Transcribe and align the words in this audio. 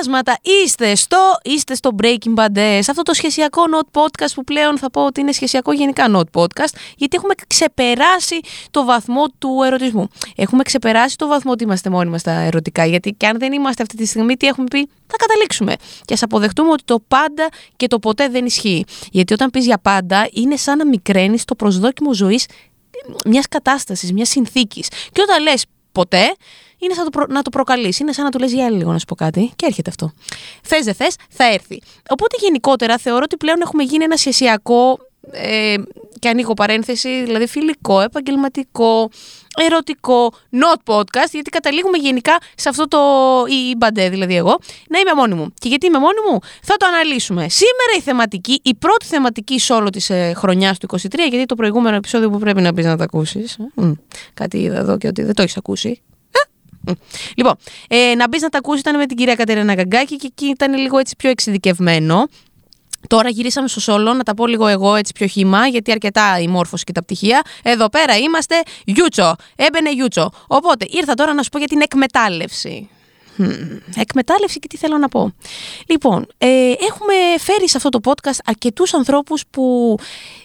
Υπέροχα 0.00 0.10
πλάσματα. 0.10 0.38
Είστε 0.42 0.94
στο, 0.94 1.38
είστε 1.42 1.74
στο 1.74 1.90
Breaking 2.02 2.34
Bad, 2.34 2.56
ε, 2.56 2.82
σε 2.82 2.90
αυτό 2.90 3.02
το 3.02 3.14
σχεσιακό 3.14 3.62
not 3.74 4.00
podcast 4.00 4.32
που 4.34 4.44
πλέον 4.44 4.78
θα 4.78 4.90
πω 4.90 5.04
ότι 5.04 5.20
είναι 5.20 5.32
σχεσιακό 5.32 5.72
γενικά 5.72 6.04
not 6.08 6.40
podcast, 6.40 6.74
γιατί 6.96 7.16
έχουμε 7.16 7.34
ξεπεράσει 7.46 8.40
το 8.70 8.84
βαθμό 8.84 9.24
του 9.38 9.62
ερωτισμού. 9.64 10.08
Έχουμε 10.36 10.62
ξεπεράσει 10.62 11.16
το 11.16 11.26
βαθμό 11.26 11.52
ότι 11.52 11.64
είμαστε 11.64 11.90
μόνοι 11.90 12.10
μας 12.10 12.20
στα 12.20 12.32
ερωτικά, 12.32 12.84
γιατί 12.86 13.12
και 13.12 13.26
αν 13.26 13.38
δεν 13.38 13.52
είμαστε 13.52 13.82
αυτή 13.82 13.96
τη 13.96 14.06
στιγμή, 14.06 14.36
τι 14.36 14.46
έχουμε 14.46 14.66
πει, 14.70 14.88
θα 15.06 15.16
καταλήξουμε. 15.16 15.74
Και 16.04 16.14
ας 16.14 16.22
αποδεχτούμε 16.22 16.70
ότι 16.70 16.82
το 16.84 16.98
πάντα 17.08 17.48
και 17.76 17.86
το 17.86 17.98
ποτέ 17.98 18.28
δεν 18.28 18.46
ισχύει. 18.46 18.84
Γιατί 19.10 19.32
όταν 19.32 19.50
πεις 19.50 19.64
για 19.64 19.78
πάντα, 19.78 20.28
είναι 20.32 20.56
σαν 20.56 20.78
να 20.78 20.86
μικραίνεις 20.86 21.44
το 21.44 21.54
προσδόκιμο 21.54 22.14
ζωής 22.14 22.46
μιας 23.26 23.48
κατάστασης, 23.48 24.12
μιας 24.12 24.28
συνθήκης. 24.28 24.88
Και 24.88 25.22
όταν 25.22 25.42
λες 25.42 25.64
ποτέ, 25.92 26.34
είναι 26.80 26.94
σαν 26.94 27.04
το 27.04 27.10
προ- 27.10 27.28
να 27.30 27.42
το 27.42 27.50
προκαλείς. 27.50 27.98
Είναι 27.98 28.12
σαν 28.12 28.24
να 28.24 28.30
του 28.30 28.38
λες 28.38 28.52
για 28.52 28.70
λίγο 28.70 28.92
να 28.92 28.98
σου 28.98 29.04
πω 29.04 29.14
κάτι. 29.14 29.52
Και 29.56 29.66
έρχεται 29.66 29.90
αυτό. 29.90 30.12
Θες 30.62 30.84
δεν 30.84 30.94
θες, 30.94 31.14
θα 31.30 31.44
έρθει. 31.52 31.82
Οπότε 32.10 32.36
γενικότερα 32.40 32.98
θεωρώ 32.98 33.20
ότι 33.24 33.36
πλέον 33.36 33.60
έχουμε 33.60 33.82
γίνει 33.82 34.04
ένα 34.04 34.16
σχεσιακό. 34.16 34.98
Ε, 35.32 35.74
και 36.18 36.28
ανοίγω 36.28 36.54
παρένθεση, 36.54 37.24
δηλαδή 37.24 37.46
φιλικό, 37.46 38.00
επαγγελματικό, 38.00 39.10
ερωτικό, 39.56 40.32
not 40.52 40.94
podcast, 40.94 41.30
γιατί 41.32 41.50
καταλήγουμε 41.50 41.98
γενικά 41.98 42.38
σε 42.56 42.68
αυτό 42.68 42.88
το. 42.88 42.98
ή 43.48 43.74
μπαντέ, 43.76 44.08
δηλαδή 44.08 44.36
εγώ, 44.36 44.58
να 44.88 44.98
είμαι 44.98 45.14
μόνη 45.16 45.34
μου. 45.34 45.52
Και 45.58 45.68
γιατί 45.68 45.86
είμαι 45.86 45.98
μόνη 45.98 46.18
μου, 46.30 46.38
θα 46.62 46.76
το 46.76 46.86
αναλύσουμε. 46.86 47.48
Σήμερα 47.48 47.92
η 47.98 48.00
θεματική, 48.00 48.60
η 48.62 48.74
πρώτη 48.74 49.04
θεματική 49.06 49.58
σε 49.58 49.72
όλο 49.72 49.90
της 49.90 50.10
ε, 50.10 50.32
χρονιάς 50.36 50.78
του 50.78 50.86
23, 50.92 50.98
γιατί 51.30 51.46
το 51.46 51.54
προηγούμενο 51.54 51.96
επεισόδιο 51.96 52.30
που 52.30 52.38
πρέπει 52.38 52.60
να 52.60 52.72
πεις 52.74 52.84
να 52.84 52.96
το 52.96 53.02
ακούσεις. 53.02 53.56
κάτι 54.34 54.58
είδα 54.58 54.78
εδώ 54.78 54.96
και 54.98 55.06
ότι 55.06 55.22
δεν 55.22 55.34
το 55.34 55.42
έχεις 55.42 55.56
ακούσει. 55.56 56.02
Μμ. 56.80 56.92
Λοιπόν, 57.36 57.56
ε, 57.88 58.14
να 58.14 58.28
μπεις 58.28 58.42
να 58.42 58.48
τα 58.48 58.58
ακούσει 58.58 58.80
ήταν 58.80 58.96
με 58.96 59.06
την 59.06 59.16
κυρία 59.16 59.34
Κατερίνα 59.34 59.74
Γκαγκάκη 59.74 60.16
και 60.16 60.26
εκεί 60.26 60.46
ήταν 60.46 60.74
λίγο 60.74 60.98
έτσι 60.98 61.16
πιο 61.16 61.30
εξειδικευμένο. 61.30 62.28
Τώρα 63.06 63.28
γυρίσαμε 63.28 63.68
στο 63.68 63.80
Σόλο, 63.80 64.14
να 64.14 64.22
τα 64.22 64.34
πω 64.34 64.46
λίγο 64.46 64.66
εγώ 64.66 64.94
έτσι 64.94 65.12
πιο 65.12 65.26
χύμα, 65.26 65.66
γιατί 65.66 65.90
αρκετά 65.90 66.38
η 66.38 66.48
μόρφωση 66.48 66.84
και 66.84 66.92
τα 66.92 67.02
πτυχία. 67.02 67.42
Εδώ 67.62 67.88
πέρα 67.88 68.16
είμαστε 68.16 68.62
Γιούτσο. 68.84 69.36
Έμπαινε 69.56 69.92
Γιούτσο. 69.92 70.30
Οπότε 70.46 70.86
ήρθα 70.88 71.14
τώρα 71.14 71.34
να 71.34 71.42
σου 71.42 71.48
πω 71.48 71.58
για 71.58 71.66
την 71.66 71.80
εκμετάλλευση. 71.80 72.88
Μμμ, 73.40 73.78
Εκμετάλλευση 73.96 74.58
και 74.58 74.68
τι 74.68 74.76
θέλω 74.76 74.98
να 74.98 75.08
πω. 75.08 75.34
Λοιπόν, 75.86 76.26
ε, 76.38 76.46
έχουμε 76.70 77.14
φέρει 77.38 77.68
σε 77.68 77.76
αυτό 77.76 77.88
το 77.88 78.00
podcast 78.04 78.38
αρκετούς 78.44 78.94
ανθρώπους 78.94 79.42
που 79.50 79.96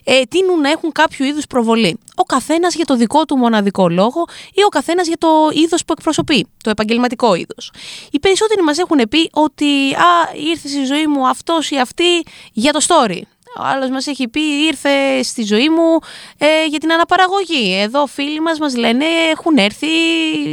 ε, 0.03 0.21
τείνουν 0.21 0.59
να 0.59 0.69
έχουν 0.69 0.91
κάποιο 0.91 1.25
είδους 1.25 1.47
προβολή. 1.47 1.99
Ο 2.15 2.23
καθένας 2.23 2.75
για 2.75 2.85
το 2.85 2.95
δικό 2.95 3.25
του 3.25 3.35
μοναδικό 3.35 3.89
λόγο 3.89 4.25
ή 4.53 4.63
ο 4.63 4.67
καθένας 4.67 5.07
για 5.07 5.17
το 5.17 5.27
είδος 5.53 5.85
που 5.85 5.93
εκπροσωπεί, 5.97 6.47
το 6.63 6.69
επαγγελματικό 6.69 7.35
είδος. 7.35 7.71
Οι 8.11 8.19
περισσότεροι 8.19 8.61
μας 8.61 8.77
έχουν 8.77 8.99
πει 9.09 9.29
ότι 9.33 9.93
α, 9.93 10.35
ήρθε 10.49 10.67
στη 10.67 10.85
ζωή 10.85 11.07
μου 11.07 11.27
αυτός 11.27 11.71
ή 11.71 11.77
αυτή 11.79 12.23
για 12.53 12.73
το 12.73 12.79
story. 12.87 13.21
Ο 13.59 13.63
άλλος 13.63 13.89
μας 13.89 14.07
έχει 14.07 14.27
πει 14.27 14.41
ήρθε 14.41 15.23
στη 15.23 15.43
ζωή 15.43 15.69
μου 15.69 15.99
ε, 16.37 16.65
για 16.69 16.79
την 16.79 16.91
αναπαραγωγή. 16.91 17.79
Εδώ 17.81 18.05
φίλοι 18.05 18.39
μας 18.39 18.59
μας 18.59 18.75
λένε 18.75 19.05
έχουν 19.31 19.57
έρθει 19.57 19.87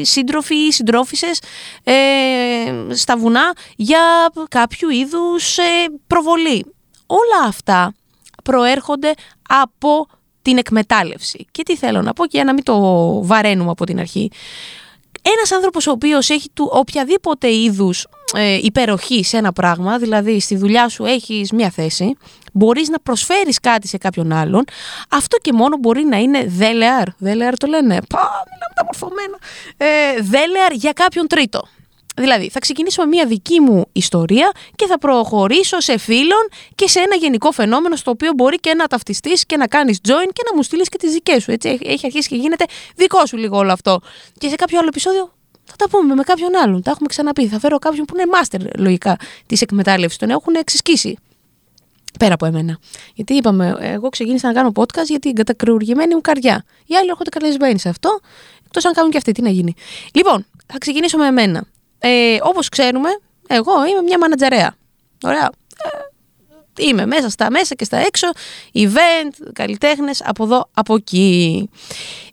σύντροφοι 0.02 0.54
ή 0.54 0.72
συντρόφισσες 0.72 1.40
ε, 1.84 1.94
στα 2.94 3.16
βουνά 3.16 3.52
για 3.76 4.32
κάποιο 4.48 4.90
είδους 4.90 5.58
ε, 5.58 5.62
προβολή. 6.06 6.66
Όλα 7.06 7.46
αυτά 7.46 7.94
προέρχονται 8.44 9.14
από 9.48 10.06
την 10.42 10.58
εκμετάλλευση. 10.58 11.46
Και 11.50 11.62
τι 11.62 11.76
θέλω 11.76 12.02
να 12.02 12.12
πω 12.12 12.22
και 12.22 12.30
για 12.32 12.44
να 12.44 12.52
μην 12.52 12.62
το 12.64 12.76
βαραίνουμε 13.24 13.70
από 13.70 13.84
την 13.84 13.98
αρχή. 13.98 14.30
Ένας 15.22 15.52
άνθρωπος 15.52 15.86
ο 15.86 15.90
οποίος 15.90 16.30
έχει 16.30 16.50
του 16.54 16.70
οποιαδήποτε 16.72 17.54
είδους 17.54 18.06
ε, 18.36 18.54
υπεροχή 18.62 19.24
σε 19.24 19.36
ένα 19.36 19.52
πράγμα, 19.52 19.98
δηλαδή 19.98 20.40
στη 20.40 20.56
δουλειά 20.56 20.88
σου 20.88 21.04
έχεις 21.04 21.52
μια 21.52 21.70
θέση, 21.70 22.16
μπορείς 22.52 22.88
να 22.88 22.98
προσφέρεις 23.00 23.60
κάτι 23.60 23.88
σε 23.88 23.98
κάποιον 23.98 24.32
άλλον, 24.32 24.64
αυτό 25.10 25.36
και 25.36 25.52
μόνο 25.52 25.76
μπορεί 25.76 26.04
να 26.04 26.16
είναι 26.16 26.44
δέλεαρ. 26.46 27.08
Δέλεαρ 27.18 27.56
το 27.56 27.66
λένε. 27.66 27.98
Πα, 28.08 28.18
μιλάμε 28.50 28.74
τα 28.74 28.84
μορφωμένα. 28.84 29.38
Ε, 29.76 30.20
δέλεαρ 30.22 30.72
για 30.72 30.92
κάποιον 30.92 31.26
τρίτο. 31.26 31.62
Δηλαδή, 32.16 32.48
θα 32.50 32.58
ξεκινήσω 32.58 33.02
με 33.02 33.08
μια 33.08 33.26
δική 33.26 33.60
μου 33.60 33.84
ιστορία 33.92 34.52
και 34.76 34.86
θα 34.86 34.98
προχωρήσω 34.98 35.80
σε 35.80 35.98
φίλων 35.98 36.48
και 36.74 36.88
σε 36.88 36.98
ένα 37.00 37.14
γενικό 37.16 37.50
φαινόμενο 37.52 37.96
στο 37.96 38.10
οποίο 38.10 38.32
μπορεί 38.36 38.56
και 38.56 38.74
να 38.74 38.86
ταυτιστείς 38.86 39.46
και 39.46 39.56
να 39.56 39.66
κάνεις 39.66 39.98
join 40.08 40.28
και 40.32 40.42
να 40.50 40.56
μου 40.56 40.62
στείλεις 40.62 40.88
και 40.88 40.96
τις 40.98 41.12
δικές 41.12 41.42
σου. 41.42 41.50
Έτσι, 41.50 41.68
έχει- 41.68 41.86
έχει 41.86 42.06
αρχίσει 42.06 42.28
και 42.28 42.36
γίνεται 42.36 42.64
δικό 42.96 43.26
σου 43.26 43.36
λίγο 43.36 43.56
όλο 43.58 43.72
αυτό. 43.72 44.00
Και 44.38 44.48
σε 44.48 44.54
κάποιο 44.54 44.78
άλλο 44.78 44.88
επεισόδιο 44.88 45.32
θα 45.72 45.88
τα 45.88 45.88
πούμε 45.88 46.14
με 46.14 46.22
κάποιον 46.22 46.56
άλλον. 46.56 46.82
Τα 46.82 46.90
έχουμε 46.90 47.08
ξαναπεί. 47.08 47.46
Θα 47.46 47.58
φέρω 47.58 47.78
κάποιον 47.78 48.04
που 48.04 48.14
είναι 48.16 48.30
master 48.34 48.78
λογικά 48.78 49.16
της 49.46 49.62
εκμετάλλευσης. 49.62 50.18
Τον 50.18 50.30
έχουν 50.30 50.54
εξασκήσει. 50.54 51.16
Πέρα 52.18 52.34
από 52.34 52.46
εμένα. 52.46 52.78
Γιατί 53.14 53.34
είπαμε, 53.34 53.76
εγώ 53.80 54.08
ξεκίνησα 54.08 54.46
να 54.46 54.52
κάνω 54.52 54.72
podcast 54.74 55.06
για 55.06 55.18
την 55.18 55.34
κατακρεουργημένη 55.34 56.14
μου 56.14 56.20
καρδιά. 56.20 56.64
Οι 56.86 56.94
άλλοι 56.94 57.08
έρχονται 57.08 57.30
καλεσμένοι 57.30 57.78
σε 57.78 57.88
αυτό, 57.88 58.20
εκτός 58.64 58.84
αν 58.84 58.92
κάνουν 58.92 59.10
και 59.10 59.16
αυτοί. 59.16 59.32
Τι 59.32 59.42
να 59.42 59.48
γίνει. 59.48 59.74
Λοιπόν, 60.14 60.46
θα 60.66 60.78
ξεκινήσω 60.78 61.18
με 61.18 61.26
εμένα. 61.26 61.64
Ε, 61.98 62.38
Όπως 62.42 62.68
ξέρουμε, 62.68 63.08
εγώ 63.46 63.86
είμαι 63.86 64.02
μια 64.02 64.18
μανατζαρέα. 64.18 64.74
Ωραία. 65.22 65.50
Ε, 66.76 66.84
είμαι 66.84 67.06
μέσα 67.06 67.28
στα 67.28 67.50
μέσα 67.50 67.74
και 67.74 67.84
στα 67.84 67.96
έξω, 67.96 68.28
event, 68.74 69.50
καλλιτέχνες, 69.52 70.22
από 70.24 70.44
εδώ, 70.44 70.68
από 70.74 70.94
εκεί. 70.94 71.68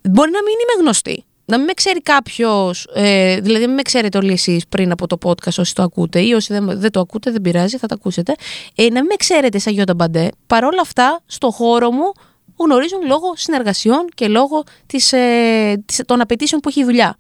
Μπορεί 0.04 0.32
να 0.32 0.44
μην 0.44 0.54
είμαι 0.54 0.82
γνωστή. 0.82 1.24
Να 1.50 1.58
μην 1.58 1.66
με 1.66 1.74
ξέρει 1.74 2.02
κάποιος, 2.02 2.88
ε, 2.94 3.40
δηλαδή 3.40 3.66
μην 3.66 3.74
με 3.76 3.82
ξέρετε 3.82 4.18
όλοι 4.18 4.32
εσείς 4.32 4.68
πριν 4.70 4.92
από 4.92 5.08
το 5.08 5.18
podcast 5.24 5.58
όσοι 5.58 5.76
το 5.76 5.84
ακούτε 5.84 6.22
ή 6.22 6.34
όσοι 6.34 6.54
δεν, 6.54 6.80
δεν 6.80 6.92
το 6.92 7.00
ακούτε, 7.00 7.32
δεν 7.32 7.42
πειράζει, 7.42 7.78
θα 7.78 7.88
το 7.88 7.96
ακούσετε. 8.00 8.36
Ε, 8.76 8.84
να 8.84 8.90
μην 9.00 9.06
με 9.06 9.16
ξέρετε 9.16 9.60
σαν 9.60 9.74
Γιώτα 9.74 9.94
Μπαντέ. 9.94 10.30
Παρόλα 10.48 10.82
αυτά, 10.82 11.22
στο 11.26 11.52
χώρο 11.52 11.92
μου 11.92 12.12
γνωρίζουν 12.58 13.00
λόγω 13.08 13.34
συνεργασιών 13.36 14.08
και 14.16 14.28
λόγω 14.28 14.64
της, 14.86 15.14
ε, 15.14 15.84
της, 15.86 16.02
των 16.06 16.22
απαιτήσεων 16.22 16.62
που 16.62 16.70
έχει 16.70 16.80
η 16.80 16.84
δουλειά. 16.84 17.16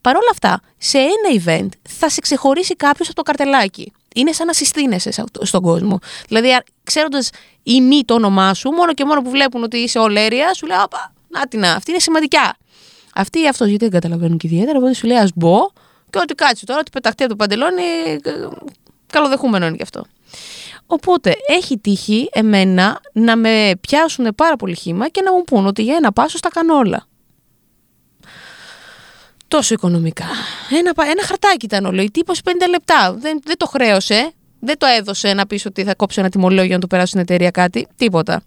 Παρ' 0.00 0.16
όλα 0.16 0.30
αυτά, 0.30 0.60
σε 0.78 0.98
ένα 0.98 1.42
event 1.44 1.68
θα 1.88 2.08
σε 2.08 2.20
ξεχωρίσει 2.20 2.76
κάποιος 2.76 3.06
από 3.08 3.16
το 3.16 3.22
καρτελάκι. 3.22 3.92
Είναι 4.14 4.32
σαν 4.32 4.46
να 4.46 4.52
συστήνεσαι 4.52 5.10
σε 5.12 5.20
αυτό- 5.20 5.44
στον 5.46 5.62
κόσμο. 5.62 5.98
Δηλαδή, 6.28 6.48
ξέροντας 6.84 7.30
ή 7.62 7.80
μη 7.80 8.04
το 8.04 8.14
όνομά 8.14 8.54
σου, 8.54 8.70
μόνο 8.70 8.94
και 8.94 9.04
μόνο 9.04 9.22
που 9.22 9.30
βλέπουν 9.30 9.62
ότι 9.62 9.76
είσαι 9.76 9.98
ολέρια, 9.98 10.54
σου 10.54 10.66
λέει: 10.66 10.76
Απα, 10.76 11.12
να 11.28 11.46
την, 11.46 11.64
αυτή 11.64 11.90
είναι 11.90 12.00
σημαντικά. 12.00 12.56
Αυτή 13.14 13.40
ή 13.40 13.48
αυτό, 13.48 13.64
γιατί 13.64 13.84
δεν 13.84 13.92
καταλαβαίνουν 13.92 14.38
και 14.38 14.46
ιδιαίτερα, 14.46 14.78
οπότε 14.78 14.94
σου 14.94 15.06
λέει: 15.06 15.16
Α 15.16 15.28
μπω, 15.34 15.58
και 16.10 16.18
ό,τι 16.18 16.34
κάτσει 16.34 16.66
τώρα, 16.66 16.80
ότι 16.80 16.90
πεταχτεί 16.90 17.22
από 17.22 17.32
το 17.32 17.36
παντελόνι, 17.36 17.82
ε, 18.22 18.48
καλοδεχούμενο 19.06 19.66
είναι 19.66 19.76
γι' 19.76 19.82
αυτό. 19.82 20.04
Οπότε 20.86 21.34
έχει 21.46 21.78
τύχει 21.78 22.28
εμένα 22.32 23.00
να 23.12 23.36
με 23.36 23.70
πιάσουν 23.80 24.34
πάρα 24.36 24.56
πολύ 24.56 24.74
χήμα 24.76 25.08
και 25.08 25.20
να 25.22 25.32
μου 25.32 25.44
πούν 25.44 25.66
ότι 25.66 25.82
για 25.82 25.94
ένα 25.96 26.12
πάσο 26.12 26.40
τα 26.40 26.48
κάνω 26.48 26.76
όλα. 26.76 27.06
Τόσο 29.48 29.74
οικονομικά. 29.74 30.24
Ένα, 30.70 30.92
πα- 30.92 31.04
ένα 31.04 31.24
χαρτάκι 31.24 31.64
ήταν 31.64 31.84
όλο. 31.84 32.02
Η 32.02 32.10
τύπος 32.10 32.40
50 32.44 32.50
λεπτά. 32.70 33.12
Δεν, 33.18 33.40
δεν 33.44 33.56
το 33.56 33.66
χρέωσε. 33.66 34.32
Δεν 34.60 34.78
το 34.78 34.86
έδωσε 34.98 35.32
να 35.32 35.46
πεις 35.46 35.66
ότι 35.66 35.84
θα 35.84 35.94
κόψω 35.94 36.20
ένα 36.20 36.28
τιμολόγιο 36.28 36.64
για 36.64 36.74
να 36.74 36.80
του 36.80 36.86
περάσω 36.86 37.06
στην 37.08 37.20
εταιρεία 37.20 37.50
κάτι. 37.50 37.86
Τίποτα. 37.96 38.42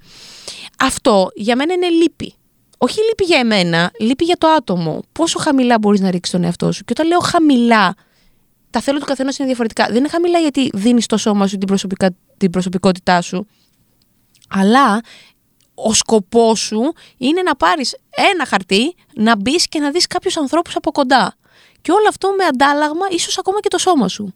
Αυτό 0.79 1.27
για 1.35 1.55
μένα 1.55 1.73
είναι 1.73 1.87
λύπη. 1.89 2.33
Όχι 2.77 2.99
λύπη 3.07 3.23
για 3.23 3.39
εμένα, 3.39 3.91
λύπη 3.99 4.23
για 4.23 4.37
το 4.37 4.47
άτομο. 4.47 5.03
Πόσο 5.11 5.39
χαμηλά 5.39 5.79
μπορείς 5.79 5.99
να 5.99 6.11
ρίξεις 6.11 6.33
τον 6.33 6.43
εαυτό 6.43 6.71
σου. 6.71 6.83
Και 6.83 6.93
όταν 6.95 7.07
λέω 7.07 7.19
χαμηλά, 7.19 7.95
τα 8.69 8.79
θέλω 8.79 8.99
του 8.99 9.05
καθενό 9.05 9.29
είναι 9.37 9.47
διαφορετικά. 9.47 9.85
Δεν 9.85 9.95
είναι 9.95 10.09
χαμηλά 10.09 10.39
γιατί 10.39 10.69
δίνεις 10.73 11.05
το 11.05 11.17
σώμα 11.17 11.47
σου 11.47 11.57
την, 11.57 11.67
προσωπικά, 11.67 12.15
την 12.37 12.51
προσωπικότητά 12.51 13.21
σου. 13.21 13.47
Αλλά 14.49 15.01
ο 15.75 15.93
σκοπός 15.93 16.59
σου 16.59 16.93
είναι 17.17 17.41
να 17.41 17.55
πάρεις 17.55 17.97
ένα 18.33 18.45
χαρτί, 18.45 18.95
να 19.15 19.35
μπεις 19.35 19.67
και 19.67 19.79
να 19.79 19.91
δεις 19.91 20.07
κάποιους 20.07 20.37
ανθρώπους 20.37 20.75
από 20.75 20.91
κοντά. 20.91 21.35
Και 21.81 21.91
όλο 21.91 22.05
αυτό 22.09 22.33
με 22.37 22.43
αντάλλαγμα, 22.43 23.07
ίσως 23.09 23.37
ακόμα 23.37 23.59
και 23.59 23.69
το 23.69 23.77
σώμα 23.77 24.07
σου. 24.07 24.33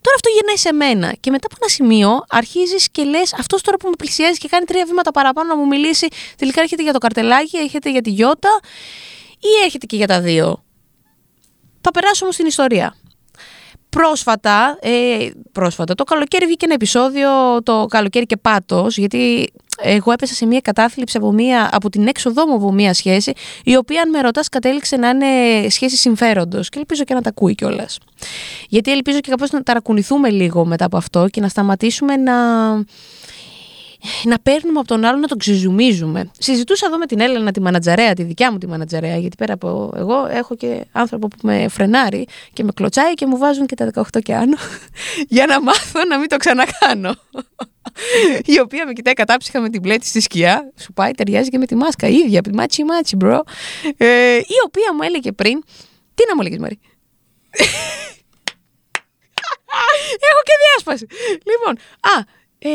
Τώρα 0.00 0.14
αυτό 0.14 0.28
γυρνάει 0.34 0.56
σε 0.56 0.72
μένα 0.72 1.14
και 1.20 1.30
μετά 1.30 1.46
από 1.50 1.56
ένα 1.60 1.70
σημείο 1.70 2.24
αρχίζεις 2.28 2.90
και 2.90 3.02
λες: 3.02 3.34
Αυτός 3.34 3.62
τώρα 3.62 3.76
που 3.76 3.88
με 3.88 3.94
πλησιάζει 3.98 4.38
και 4.38 4.48
κάνει 4.48 4.64
τρία 4.64 4.84
βήματα 4.86 5.10
παραπάνω 5.10 5.48
να 5.48 5.56
μου 5.56 5.66
μιλήσει, 5.66 6.08
τελικά 6.36 6.60
έρχεται 6.60 6.82
για 6.82 6.92
το 6.92 6.98
καρτελάκι, 6.98 7.56
έρχεται 7.56 7.90
για 7.90 8.02
τη 8.02 8.10
γιώτα 8.10 8.60
ή 9.38 9.64
έρχεται 9.64 9.86
και 9.86 9.96
για 9.96 10.06
τα 10.06 10.20
δύο. 10.20 10.64
Θα 11.80 11.90
περάσω 11.90 12.22
όμως 12.22 12.34
στην 12.34 12.46
ιστορία. 12.46 12.96
Πρόσφατα, 13.96 14.78
ε, 14.80 15.30
πρόσφατα, 15.52 15.94
το 15.94 16.04
καλοκαίρι 16.04 16.46
βγήκε 16.46 16.64
ένα 16.64 16.74
επεισόδιο, 16.74 17.28
το 17.62 17.86
καλοκαίρι 17.88 18.26
και 18.26 18.36
πάτος, 18.36 18.96
γιατί 18.98 19.52
εγώ 19.82 20.12
έπεσα 20.12 20.34
σε 20.34 20.46
μια 20.46 20.60
κατάθλιψη 20.60 21.16
από, 21.16 21.32
μια, 21.32 21.68
από 21.72 21.90
την 21.90 22.06
έξοδό 22.06 22.46
μου 22.46 22.54
από 22.54 22.72
μια 22.72 22.94
σχέση, 22.94 23.32
η 23.64 23.76
οποία 23.76 24.02
αν 24.02 24.10
με 24.10 24.20
ρωτάς 24.20 24.48
κατέληξε 24.48 24.96
να 24.96 25.08
είναι 25.08 25.26
σχέση 25.68 25.96
συμφέροντος 25.96 26.68
και 26.68 26.78
ελπίζω 26.78 27.04
και 27.04 27.14
να 27.14 27.20
τα 27.20 27.28
ακούει 27.28 27.54
κιόλας. 27.54 27.98
Γιατί 28.68 28.92
ελπίζω 28.92 29.20
και 29.20 29.30
κάπως 29.30 29.50
να 29.50 29.62
ταρακουνηθούμε 29.62 30.30
λίγο 30.30 30.64
μετά 30.64 30.84
από 30.84 30.96
αυτό 30.96 31.28
και 31.28 31.40
να 31.40 31.48
σταματήσουμε 31.48 32.16
να 32.16 32.34
να 34.24 34.38
παίρνουμε 34.38 34.78
από 34.78 34.88
τον 34.88 35.04
άλλο 35.04 35.18
να 35.18 35.26
τον 35.26 35.38
ξεζουμίζουμε. 35.38 36.30
Συζητούσα 36.38 36.86
εδώ 36.86 36.98
με 36.98 37.06
την 37.06 37.20
Έλενα 37.20 37.52
τη 37.52 37.60
μανατζαρέα, 37.60 38.12
τη 38.12 38.22
δικιά 38.22 38.52
μου 38.52 38.58
τη 38.58 38.66
μανατζαρέα, 38.66 39.16
γιατί 39.16 39.36
πέρα 39.36 39.52
από 39.54 39.92
εγώ 39.96 40.26
έχω 40.26 40.54
και 40.56 40.84
άνθρωπο 40.92 41.28
που 41.28 41.36
με 41.42 41.68
φρενάρει 41.68 42.26
και 42.52 42.64
με 42.64 42.72
κλωτσάει 42.74 43.14
και 43.14 43.26
μου 43.26 43.36
βάζουν 43.38 43.66
και 43.66 43.74
τα 43.74 43.90
18 43.94 44.02
και 44.22 44.34
άνω 44.34 44.56
για 45.36 45.46
να 45.46 45.62
μάθω 45.62 46.04
να 46.08 46.18
μην 46.18 46.28
το 46.28 46.36
ξανακάνω. 46.36 47.14
η 48.54 48.60
οποία 48.60 48.86
με 48.86 48.92
κοιτάει 48.92 49.14
κατάψυχα 49.14 49.60
με 49.60 49.68
την 49.68 49.82
πλάτη 49.82 50.06
στη 50.06 50.20
σκιά. 50.20 50.72
Σου 50.80 50.92
πάει, 50.92 51.10
ταιριάζει 51.10 51.48
και 51.48 51.58
με 51.58 51.66
τη 51.66 51.74
μάσκα 51.74 52.06
ίδια. 52.06 52.40
Matchy, 52.52 52.84
matchy, 52.84 53.16
bro. 53.16 53.42
Ε, 53.96 54.36
η 54.36 54.56
οποία 54.66 54.94
μου 54.94 55.02
έλεγε 55.02 55.32
πριν. 55.32 55.62
Τι 56.14 56.22
να 56.28 56.34
μου 56.34 56.40
έλεγες, 56.40 56.58
Μαρή; 56.58 56.78
Έχω 60.28 60.42
και 60.44 60.52
διάσπαση. 60.62 61.06
Λοιπόν, 61.44 61.78
α, 62.00 62.24
ε, 62.58 62.70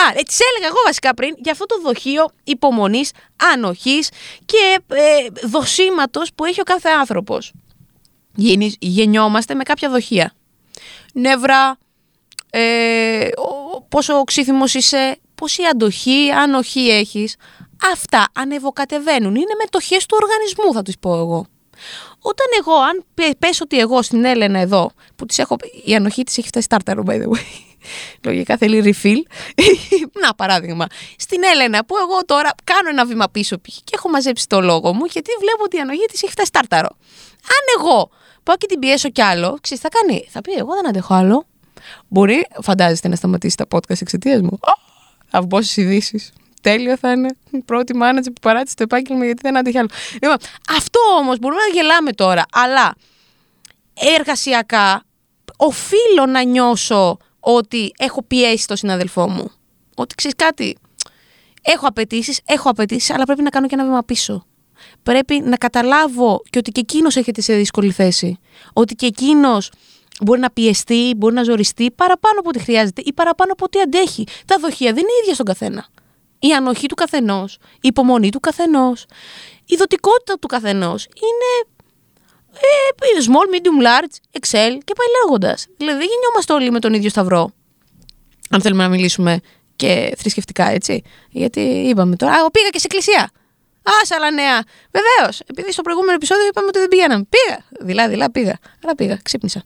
Α, 0.00 0.08
ε, 0.14 0.22
τη 0.22 0.34
έλεγα 0.50 0.66
εγώ 0.66 0.78
βασικά 0.84 1.14
πριν 1.14 1.34
για 1.38 1.52
αυτό 1.52 1.66
το 1.66 1.80
δοχείο 1.80 2.30
υπομονής, 2.44 3.10
ανοχής 3.52 4.10
και 4.44 4.78
ε, 4.86 5.46
δοσήματο 5.46 6.22
που 6.34 6.44
έχει 6.44 6.60
ο 6.60 6.64
κάθε 6.64 6.88
άνθρωπος. 6.88 7.52
Γεννιόμαστε 8.78 9.54
με 9.54 9.62
κάποια 9.62 9.90
δοχεία. 9.90 10.32
Νεύρα, 11.12 11.78
ε, 12.50 13.28
πόσο 13.88 14.14
οξύθυμος 14.14 14.74
είσαι, 14.74 15.18
πόση 15.34 15.62
αντοχή, 15.64 16.30
ανοχή 16.30 16.88
έχεις. 16.88 17.36
Αυτά 17.92 18.28
ανεβοκατεβαίνουν. 18.34 19.34
Είναι 19.34 19.54
μετοχές 19.58 20.06
του 20.06 20.18
οργανισμού, 20.22 20.72
θα 20.72 20.82
του 20.82 20.92
πω 21.00 21.16
εγώ. 21.16 21.46
Όταν 22.20 22.46
εγώ, 22.58 22.74
αν 22.74 23.04
πες 23.38 23.60
ότι 23.60 23.78
εγώ 23.78 24.02
στην 24.02 24.24
Έλενα 24.24 24.58
εδώ, 24.58 24.92
που 25.16 25.26
της 25.26 25.38
έχω, 25.38 25.56
η 25.84 25.94
ανοχή 25.94 26.22
της 26.22 26.38
έχει 26.38 26.46
φτάσει 26.46 26.64
στάρταρο, 26.64 27.02
by 27.06 27.12
the 27.12 27.26
way, 27.26 27.44
λογικά 28.26 28.56
θέλει 28.56 28.82
refill, 29.02 29.16
να 30.22 30.34
παράδειγμα, 30.34 30.86
στην 31.16 31.40
Έλενα 31.52 31.84
που 31.84 31.94
εγώ 31.96 32.24
τώρα 32.24 32.50
κάνω 32.64 32.88
ένα 32.88 33.06
βήμα 33.06 33.28
πίσω 33.30 33.56
και 33.56 33.92
έχω 33.94 34.08
μαζέψει 34.08 34.46
το 34.46 34.60
λόγο 34.60 34.94
μου, 34.94 35.04
γιατί 35.04 35.30
βλέπω 35.38 35.62
ότι 35.62 35.76
η 35.76 35.80
ανοχή 35.80 36.04
της 36.10 36.22
έχει 36.22 36.32
φτάσει 36.32 36.48
στάρταρο. 36.48 36.88
Αν 37.42 37.78
εγώ 37.78 38.10
πάω 38.42 38.56
και 38.56 38.66
την 38.66 38.78
πιέσω 38.78 39.08
κι 39.08 39.22
άλλο, 39.22 39.58
ξέρεις, 39.60 39.82
θα 39.82 39.88
κάνει, 39.88 40.26
θα 40.30 40.40
πει 40.40 40.52
εγώ 40.52 40.74
δεν 40.74 40.88
αντέχω 40.88 41.14
άλλο. 41.14 41.46
Μπορεί, 42.08 42.46
φαντάζεστε, 42.62 43.08
να 43.08 43.16
σταματήσει 43.16 43.56
τα 43.56 43.66
podcast 43.70 44.00
εξαιτίας 44.00 44.40
μου. 44.40 44.58
Θα 45.30 45.40
βγω 45.40 45.58
ειδήσεις 45.74 46.32
τέλειο 46.60 46.96
θα 46.96 47.12
είναι 47.12 47.36
η 47.50 47.62
πρώτη 47.62 47.96
μάνατζερ 47.96 48.32
που 48.32 48.40
παράτησε 48.40 48.74
το 48.74 48.82
επάγγελμα 48.82 49.24
γιατί 49.24 49.40
δεν 49.42 49.56
άντεχε 49.56 49.78
άλλο. 49.78 49.88
Λοιπόν, 50.12 50.36
αυτό 50.76 51.00
όμως 51.18 51.38
μπορούμε 51.38 51.60
να 51.60 51.80
γελάμε 51.80 52.12
τώρα, 52.12 52.44
αλλά 52.52 52.94
εργασιακά 54.16 55.04
οφείλω 55.56 56.26
να 56.28 56.42
νιώσω 56.42 57.16
ότι 57.40 57.92
έχω 57.98 58.22
πιέσει 58.22 58.66
τον 58.66 58.76
συναδελφό 58.76 59.28
μου. 59.28 59.50
Ότι 59.94 60.14
ξέρεις 60.14 60.36
κάτι. 60.36 60.76
Έχω 61.62 61.86
απαιτήσεις, 61.86 62.40
έχω 62.44 62.70
απαιτήσεις, 62.70 63.10
αλλά 63.10 63.24
πρέπει 63.24 63.42
να 63.42 63.50
κάνω 63.50 63.66
και 63.66 63.74
ένα 63.74 63.84
βήμα 63.84 64.02
πίσω. 64.04 64.46
Πρέπει 65.02 65.40
να 65.40 65.56
καταλάβω 65.56 66.42
και 66.50 66.58
ότι 66.58 66.70
και 66.70 66.80
εκείνος 66.80 67.16
έχετε 67.16 67.40
σε 67.40 67.54
δύσκολη 67.54 67.90
θέση. 67.90 68.38
Ότι 68.72 68.94
και 68.94 69.06
εκείνος 69.06 69.70
μπορεί 70.20 70.40
να 70.40 70.50
πιεστεί, 70.50 71.14
μπορεί 71.16 71.34
να 71.34 71.42
ζοριστεί 71.42 71.90
παραπάνω 71.90 72.38
από 72.38 72.48
ό,τι 72.48 72.58
χρειάζεται 72.58 73.02
ή 73.04 73.12
παραπάνω 73.12 73.52
από 73.52 73.64
ό,τι 73.64 73.80
αντέχει. 73.80 74.26
Τα 74.46 74.56
δοχεία 74.60 74.92
δεν 74.92 75.02
είναι 75.02 75.12
ίδια 75.22 75.34
στον 75.34 75.46
καθένα 75.46 75.88
η 76.40 76.52
ανοχή 76.52 76.86
του 76.86 76.94
καθενός, 76.94 77.58
η 77.74 77.78
υπομονή 77.80 78.30
του 78.30 78.40
καθενός, 78.40 79.06
η 79.66 79.76
δοτικότητα 79.76 80.38
του 80.38 80.46
καθενός 80.46 81.04
είναι 81.04 81.70
ε, 82.54 83.24
small, 83.26 83.54
medium, 83.54 83.86
large, 83.86 84.38
excel 84.40 84.78
και 84.84 84.94
πάει 84.94 85.08
λέγοντας. 85.22 85.66
Δηλαδή 85.76 85.98
δεν 85.98 86.08
γεννιόμαστε 86.08 86.52
όλοι 86.52 86.70
με 86.70 86.78
τον 86.78 86.94
ίδιο 86.94 87.10
σταυρό. 87.10 87.52
Αν 88.50 88.60
θέλουμε 88.60 88.82
να 88.82 88.88
μιλήσουμε 88.88 89.40
και 89.76 90.14
θρησκευτικά, 90.16 90.68
έτσι. 90.68 91.02
Γιατί 91.30 91.60
είπαμε 91.60 92.16
τώρα, 92.16 92.36
εγώ 92.38 92.50
πήγα 92.50 92.68
και 92.68 92.78
σε 92.78 92.86
εκκλησία. 92.86 93.30
Α, 93.82 94.16
άλλα 94.16 94.30
νέα. 94.30 94.62
Βεβαίως. 94.90 95.40
Επειδή 95.46 95.72
στο 95.72 95.82
προηγούμενο 95.82 96.12
επεισόδιο 96.12 96.46
είπαμε 96.46 96.66
ότι 96.66 96.78
δεν 96.78 96.88
πήγαιναμε. 96.88 97.24
Πήγα. 97.28 97.64
Δειλά-δειλά 97.80 98.30
πήγα. 98.30 98.58
Αλλά 98.82 98.94
πήγα. 98.94 99.18
Ξύπνησα. 99.22 99.62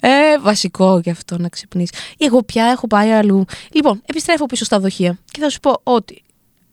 Ε, 0.00 0.38
βασικό 0.38 0.98
γι' 0.98 1.10
αυτό 1.10 1.38
να 1.38 1.48
ξυπνήσει. 1.48 1.92
Εγώ 2.18 2.42
πια 2.42 2.64
έχω 2.64 2.86
πάει 2.86 3.10
αλλού. 3.10 3.44
Λοιπόν, 3.72 4.02
επιστρέφω 4.06 4.46
πίσω 4.46 4.64
στα 4.64 4.78
δοχεία 4.78 5.18
και 5.30 5.40
θα 5.40 5.48
σου 5.48 5.60
πω 5.60 5.80
ότι 5.82 6.22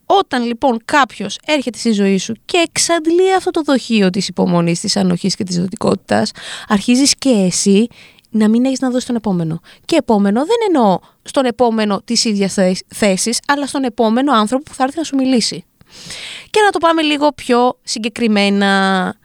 όταν 0.05 0.43
λοιπόν 0.43 0.79
κάποιος 0.85 1.39
έρχεται 1.45 1.77
στη 1.77 1.91
ζωή 1.91 2.17
σου 2.17 2.33
και 2.45 2.63
εξαντλεί 2.67 3.33
αυτό 3.33 3.51
το 3.51 3.61
δοχείο 3.61 4.09
της 4.09 4.27
υπομονής, 4.27 4.79
της 4.79 4.95
ανοχής 4.97 5.35
και 5.35 5.43
της 5.43 5.59
δοτικότητας, 5.59 6.31
αρχίζεις 6.67 7.15
και 7.15 7.29
εσύ 7.29 7.87
να 8.29 8.49
μην 8.49 8.65
έχεις 8.65 8.79
να 8.79 8.89
δώσεις 8.89 9.05
τον 9.05 9.15
επόμενο. 9.15 9.59
Και 9.85 9.95
επόμενο 9.95 10.45
δεν 10.45 10.55
εννοώ 10.67 10.99
στον 11.23 11.45
επόμενο 11.45 12.01
τη 12.05 12.21
ίδια 12.23 12.49
θέση, 12.87 13.37
αλλά 13.47 13.67
στον 13.67 13.83
επόμενο 13.83 14.33
άνθρωπο 14.33 14.63
που 14.63 14.73
θα 14.73 14.83
έρθει 14.83 14.97
να 14.97 15.03
σου 15.03 15.15
μιλήσει. 15.15 15.65
Και 16.49 16.61
να 16.65 16.69
το 16.69 16.77
πάμε 16.77 17.01
λίγο 17.01 17.31
πιο 17.31 17.77
συγκεκριμένα. 17.83 19.15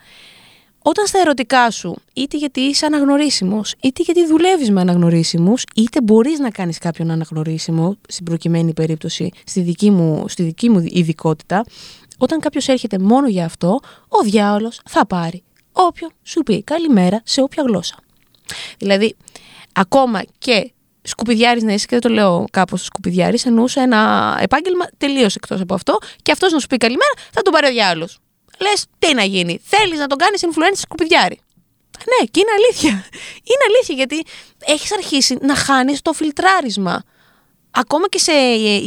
Όταν 0.83 1.07
στα 1.07 1.19
ερωτικά 1.19 1.71
σου, 1.71 1.97
είτε 2.13 2.37
γιατί 2.37 2.61
είσαι 2.61 2.87
αναγνωρίσιμος, 2.87 3.75
είτε 3.83 4.03
γιατί 4.03 4.27
δουλεύεις 4.27 4.71
με 4.71 4.81
αναγνωρίσιμους, 4.81 5.65
είτε 5.75 6.01
μπορείς 6.03 6.39
να 6.39 6.51
κάνεις 6.51 6.79
κάποιον 6.79 7.11
αναγνωρίσιμο, 7.11 7.97
στην 8.09 8.25
προκειμένη 8.25 8.73
περίπτωση, 8.73 9.31
στη 9.47 9.61
δική 9.61 9.91
μου, 9.91 10.25
στη 10.29 10.43
δική 10.43 10.71
μου 10.71 10.85
ειδικότητα, 10.89 11.65
όταν 12.19 12.41
κάποιος 12.41 12.69
έρχεται 12.69 12.99
μόνο 12.99 13.29
για 13.29 13.45
αυτό, 13.45 13.81
ο 14.09 14.23
διάολος 14.23 14.81
θα 14.89 15.07
πάρει 15.07 15.43
όποιον 15.73 16.11
σου 16.23 16.43
πει 16.43 16.63
καλημέρα 16.63 17.21
σε 17.25 17.43
όποια 17.43 17.63
γλώσσα. 17.67 17.97
Δηλαδή, 18.79 19.17
ακόμα 19.73 20.23
και 20.39 20.73
σκουπιδιάρης 21.11 21.63
να 21.63 21.73
είσαι, 21.73 21.87
και 21.87 21.99
δεν 21.99 22.01
το 22.01 22.09
λέω 22.09 22.45
κάπως 22.51 22.85
σκουπιδιάρης, 22.85 23.47
εννοούσε 23.47 23.81
ένα 23.81 24.39
επάγγελμα 24.41 24.87
τελείως 24.99 25.35
εκτός 25.35 25.61
από 25.61 25.75
αυτό, 25.75 25.99
και 26.23 26.33
αυτός 26.33 26.53
να 26.53 26.59
σου 26.59 26.67
πει 26.67 26.77
καλημέρα, 26.77 27.13
θα 27.33 27.43
τον 27.43 27.53
πάρει 27.53 27.67
ο 27.67 27.71
διάλογο. 27.71 28.11
Λες, 28.61 28.87
τι 28.99 29.15
να 29.15 29.25
γίνει, 29.25 29.61
θέλεις 29.65 29.99
να 29.99 30.07
τον 30.07 30.19
κάνεις 30.19 30.45
influencer 30.45 30.81
σκουπιδιάρη. 30.81 31.41
Ναι, 31.99 32.27
και 32.27 32.41
είναι 32.41 32.51
αλήθεια. 32.57 32.91
Είναι 33.51 33.65
αλήθεια 33.69 33.95
γιατί 33.95 34.25
έχεις 34.65 34.93
αρχίσει 34.93 35.37
να 35.41 35.55
χάνεις 35.55 36.03
το 36.03 36.13
φιλτράρισμα. 36.13 37.03
Ακόμα 37.71 38.09
και 38.09 38.19
σε 38.19 38.33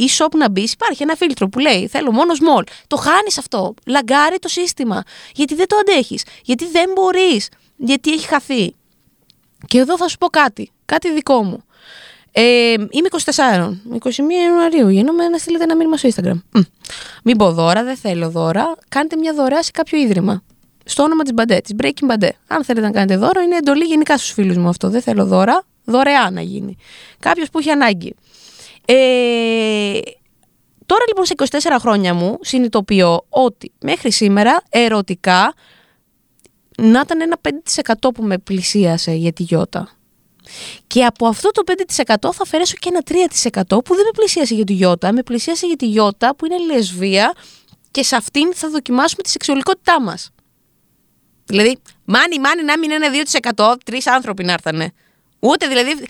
e-shop 0.06 0.30
να 0.36 0.50
μπεις, 0.50 0.72
υπάρχει 0.72 1.02
ένα 1.02 1.14
φίλτρο 1.14 1.48
που 1.48 1.58
λέει 1.58 1.88
Θέλω 1.88 2.12
μόνο 2.12 2.32
small. 2.32 2.62
Το 2.86 2.96
χάνεις 2.96 3.38
αυτό. 3.38 3.74
Λαγκάρει 3.86 4.38
το 4.38 4.48
σύστημα. 4.48 5.02
Γιατί 5.34 5.54
δεν 5.54 5.66
το 5.66 5.76
αντέχεις. 5.76 6.24
Γιατί 6.42 6.66
δεν 6.66 6.90
μπορείς. 6.94 7.48
Γιατί 7.76 8.12
έχει 8.12 8.26
χαθεί. 8.26 8.74
Και 9.66 9.78
εδώ 9.78 9.96
θα 9.96 10.08
σου 10.08 10.18
πω 10.18 10.26
κάτι. 10.26 10.70
Κάτι 10.84 11.12
δικό 11.12 11.42
μου. 11.42 11.64
Ε, 12.36 12.72
είμαι 12.72 13.08
24, 13.10 13.40
21 13.98 14.08
Ιανουαρίου. 14.44 14.88
Γίνομαι 14.88 15.28
να 15.28 15.38
στείλετε 15.38 15.64
ένα 15.64 15.76
μήνυμα 15.76 15.96
στο 15.96 16.08
Instagram. 16.14 16.60
Μην 17.24 17.36
πω 17.36 17.52
δώρα, 17.52 17.84
δεν 17.84 17.96
θέλω 17.96 18.30
δώρα. 18.30 18.74
Κάντε 18.88 19.16
μια 19.16 19.34
δωρεά 19.34 19.62
σε 19.62 19.70
κάποιο 19.70 19.98
ίδρυμα. 19.98 20.42
Στο 20.84 21.02
όνομα 21.02 21.22
της 21.22 21.32
Μπαντέ, 21.32 21.60
της 21.60 21.74
Breaking 21.82 22.04
Μπαντέ. 22.04 22.32
Αν 22.46 22.64
θέλετε 22.64 22.86
να 22.86 22.92
κάνετε 22.92 23.16
δώρο, 23.16 23.40
είναι 23.40 23.56
εντολή 23.56 23.84
γενικά 23.84 24.18
στους 24.18 24.32
φίλους 24.32 24.56
μου 24.56 24.68
αυτό. 24.68 24.88
Δεν 24.90 25.02
θέλω 25.02 25.26
δώρα, 25.26 25.64
δωρεά 25.84 26.30
να 26.30 26.40
γίνει. 26.40 26.76
Κάποιος 27.18 27.50
που 27.50 27.58
έχει 27.58 27.70
ανάγκη. 27.70 28.14
Ε, 28.84 28.94
τώρα 30.86 31.04
λοιπόν 31.08 31.24
σε 31.24 31.34
24 31.36 31.76
χρόνια 31.80 32.14
μου 32.14 32.38
συνειδητοποιώ 32.40 33.24
ότι 33.28 33.72
μέχρι 33.80 34.12
σήμερα 34.12 34.62
ερωτικά 34.68 35.54
να 36.78 37.00
ήταν 37.00 37.20
ένα 37.20 37.36
5% 38.04 38.14
που 38.14 38.22
με 38.22 38.38
πλησίασε 38.38 39.12
για 39.12 39.32
τη 39.32 39.42
Γιώτα. 39.42 39.88
Και 40.86 41.04
από 41.04 41.26
αυτό 41.26 41.50
το 41.50 41.62
5% 41.66 42.14
θα 42.20 42.42
αφαιρέσω 42.42 42.74
και 42.78 42.88
ένα 42.88 43.00
3% 43.04 43.84
που 43.84 43.94
δεν 43.94 44.04
με 44.04 44.10
πλησίασε 44.16 44.54
για 44.54 44.64
τη 44.64 44.72
Γιώτα, 44.72 45.12
με 45.12 45.22
πλησίασε 45.22 45.66
για 45.66 45.76
τη 45.76 45.86
Γιώτα 45.86 46.36
που 46.36 46.46
είναι 46.46 46.56
λεσβία 46.72 47.34
και 47.90 48.02
σε 48.02 48.16
αυτήν 48.16 48.54
θα 48.54 48.70
δοκιμάσουμε 48.70 49.22
τη 49.22 49.30
σεξουαλικότητά 49.30 50.00
μας. 50.02 50.30
Δηλαδή, 51.44 51.78
μάνι, 52.04 52.38
μάνι 52.38 52.62
να 52.62 52.78
μην 52.78 52.90
είναι 52.90 53.06
2%, 53.56 53.74
τρεις 53.84 54.06
άνθρωποι 54.06 54.44
να 54.44 54.52
έρθανε. 54.52 54.92
Ούτε 55.38 55.66
δηλαδή 55.66 56.06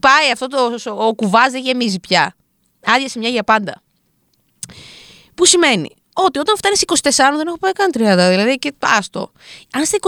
πάει 0.00 0.30
αυτό 0.32 0.46
το 0.46 0.74
ο 1.06 1.14
κουβάζ 1.14 1.52
δεν 1.52 1.62
γεμίζει 1.62 2.00
πια. 2.00 2.34
Άδεια 2.84 3.08
σε 3.08 3.18
μια 3.18 3.28
για 3.28 3.42
πάντα. 3.42 3.82
Που 5.34 5.44
σημαίνει 5.44 5.96
ότι 6.12 6.38
όταν 6.38 6.56
φτάνεις 6.56 6.84
24 6.86 7.36
δεν 7.36 7.46
έχω 7.46 7.58
πάει 7.58 7.72
καν 7.72 7.90
30. 7.94 7.98
Δηλαδή 8.30 8.54
και 8.54 8.72
άστο. 8.78 9.32
Αν 9.72 9.84
στα 9.84 9.98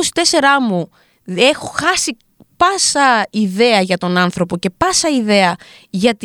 24 0.60 0.68
μου 0.68 0.90
έχω 1.24 1.66
χάσει 1.66 2.16
πάσα 2.56 3.26
ιδέα 3.30 3.80
για 3.80 3.98
τον 3.98 4.16
άνθρωπο 4.16 4.56
και 4.56 4.70
πάσα 4.70 5.08
ιδέα 5.08 5.56
για, 5.90 6.16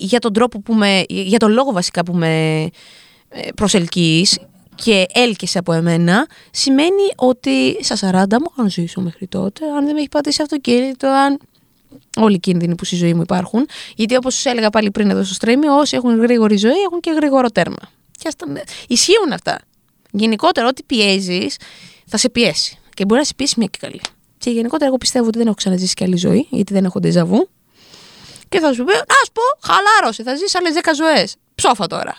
για 0.00 0.18
τον 0.18 0.32
τρόπο 0.32 0.60
που 0.60 0.74
με, 0.74 1.02
για 1.08 1.38
τον 1.38 1.52
λόγο 1.52 1.72
βασικά 1.72 2.02
που 2.02 2.14
με 2.14 2.62
ε, 3.28 3.48
προσελκύεις, 3.54 4.38
και 4.82 5.06
έλκεσαι 5.12 5.58
από 5.58 5.72
εμένα, 5.72 6.26
σημαίνει 6.50 7.02
ότι 7.16 7.84
στα 7.84 8.26
40 8.26 8.26
μου, 8.30 8.52
αν 8.56 8.70
ζήσω 8.70 9.00
μέχρι 9.00 9.26
τότε, 9.26 9.64
αν 9.76 9.84
δεν 9.84 9.94
με 9.94 9.98
έχει 9.98 10.08
πατήσει 10.08 10.42
αυτοκίνητο, 10.42 11.08
αν 11.08 11.38
όλοι 12.16 12.34
οι 12.34 12.38
κίνδυνοι 12.38 12.74
που 12.74 12.84
στη 12.84 12.96
ζωή 12.96 13.14
μου 13.14 13.22
υπάρχουν. 13.22 13.66
Γιατί 13.94 14.16
όπως 14.16 14.34
σας 14.34 14.44
έλεγα 14.44 14.70
πάλι 14.70 14.90
πριν 14.90 15.10
εδώ 15.10 15.24
στο 15.24 15.46
stream, 15.46 15.58
όσοι 15.78 15.96
έχουν 15.96 16.20
γρήγορη 16.20 16.56
ζωή 16.56 16.80
έχουν 16.86 17.00
και 17.00 17.10
γρήγορο 17.10 17.50
τέρμα. 17.50 17.90
Και 18.18 18.28
αστα... 18.28 18.46
Ισχύουν 18.88 19.32
αυτά. 19.32 19.58
Γενικότερα, 20.10 20.68
ό,τι 20.68 20.82
πιέζεις, 20.82 21.56
θα 22.06 22.16
σε 22.16 22.30
πιέσει. 22.30 22.78
Και 22.94 23.04
μπορεί 23.04 23.20
να 23.20 23.26
σε 23.26 23.34
πιέσει 23.36 23.54
μια 23.56 23.68
και 23.70 23.78
καλή. 23.80 24.00
Και 24.48 24.54
γενικότερα, 24.54 24.88
εγώ 24.88 24.98
πιστεύω 24.98 25.26
ότι 25.26 25.38
δεν 25.38 25.46
έχω 25.46 25.56
ξαναζήσει 25.56 25.94
και 25.94 26.04
άλλη 26.04 26.16
ζωή, 26.16 26.46
γιατί 26.50 26.72
δεν 26.72 26.84
έχω 26.84 27.00
ντεζαβού. 27.00 27.48
Και 28.48 28.60
θα 28.60 28.72
σου 28.72 28.84
πει, 28.84 28.92
Α 28.92 29.30
πω, 29.32 29.72
χαλάρωσε, 29.72 30.22
θα 30.22 30.34
ζήσει 30.34 30.58
άλλες 30.58 30.74
10 30.74 30.90
ζωές. 30.96 31.36
Ψόφα 31.54 31.86
τώρα. 31.86 32.16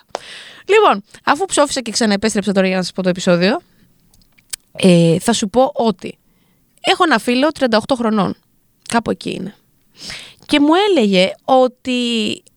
Λοιπόν, 0.65 1.03
αφού 1.23 1.45
ψόφισα 1.45 1.81
και 1.81 1.91
ξαναεπέστρεψα 1.91 2.51
τώρα 2.51 2.67
για 2.67 2.75
να 2.75 2.81
σας 2.81 2.91
πω 2.91 3.03
το 3.03 3.09
επεισόδιο, 3.09 3.59
ε, 4.71 5.19
θα 5.19 5.33
σου 5.33 5.49
πω 5.49 5.71
ότι 5.73 6.17
έχω 6.81 7.03
ένα 7.03 7.19
φίλο 7.19 7.47
38 7.59 7.77
χρονών. 7.95 8.35
Κάπου 8.89 9.11
εκεί 9.11 9.31
είναι. 9.31 9.55
Και 10.45 10.59
μου 10.59 10.73
έλεγε 10.89 11.31
ότι 11.43 11.97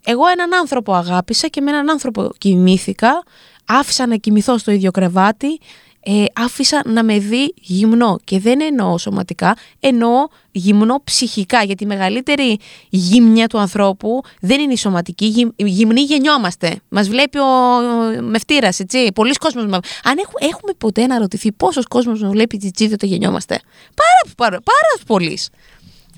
εγώ 0.05 0.27
έναν 0.27 0.55
άνθρωπο 0.55 0.93
αγάπησα 0.93 1.49
και 1.49 1.61
με 1.61 1.71
έναν 1.71 1.91
άνθρωπο 1.91 2.31
κοιμήθηκα, 2.39 3.23
άφησα 3.65 4.07
να 4.07 4.17
κοιμηθώ 4.17 4.59
στο 4.59 4.71
ίδιο 4.71 4.91
κρεβάτι, 4.91 5.61
ε, 6.05 6.25
άφησα 6.35 6.83
να 6.85 7.03
με 7.05 7.19
δει 7.19 7.55
γυμνό 7.57 8.19
και 8.25 8.39
δεν 8.39 8.61
εννοώ 8.61 8.99
σωματικά, 8.99 9.57
εννοώ 9.81 10.27
γυμνό 10.51 11.01
ψυχικά 11.05 11.63
γιατί 11.63 11.85
η 11.85 11.87
μεγαλύτερη 11.87 12.59
γυμνιά 12.89 13.47
του 13.47 13.59
ανθρώπου 13.59 14.23
δεν 14.41 14.61
είναι 14.61 14.73
η 14.73 14.77
σωματική, 14.77 15.27
γυμ, 15.27 15.49
γυμνοί 15.57 16.01
γεννιόμαστε. 16.01 16.81
Μας 16.89 17.09
βλέπει 17.09 17.39
ο, 17.39 17.45
ο 17.45 18.23
μευτήρας, 18.23 18.81
έτσι, 18.81 19.13
πολλοί 19.15 19.33
κόσμος. 19.33 19.65
Αν 19.65 19.79
έχουμε, 20.05 20.39
έχουμε 20.51 20.73
ποτέ 20.79 21.07
να 21.07 21.19
ρωτηθεί 21.19 21.53
πόσος 21.53 21.87
κόσμος 21.87 22.21
μας 22.21 22.31
βλέπει 22.31 22.57
τσιτσίδι 22.57 22.93
όταν 22.93 23.09
γεννιόμαστε; 23.09 23.61
Πάρα, 23.95 24.35
πάρα, 24.37 24.61
πάρα 24.61 25.05
πολλοί. 25.07 25.39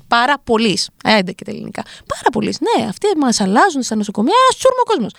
Πάρα 0.08 0.38
πολλοί. 0.44 0.78
Έντε 1.04 1.32
και 1.32 1.44
τα 1.44 1.50
ελληνικά. 1.50 1.82
Πάρα 1.82 2.30
πολλοί. 2.32 2.54
Ναι, 2.60 2.86
αυτοί 2.86 3.06
μας 3.16 3.40
αλλάζουν 3.40 3.82
στα 3.82 3.96
νοσοκομεία, 3.96 4.34
σούρμα 4.56 4.80
ο 4.80 4.90
κόσμος. 4.90 5.12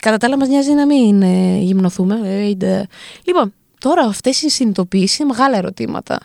Κατά 0.00 0.16
τα 0.16 0.26
άλλα, 0.26 0.36
μας 0.36 0.48
νοιάζει 0.48 0.72
να 0.72 0.86
μην 0.86 1.22
ε, 1.22 1.58
γυμνοθούμε. 1.58 2.20
Ε, 2.24 2.82
λοιπόν, 3.24 3.52
Τώρα 3.78 4.02
αυτές 4.02 4.42
οι 4.42 4.48
συνειδητοποιήσεις 4.48 5.18
είναι 5.18 5.28
μεγάλα 5.28 5.56
ερωτήματα. 5.56 6.18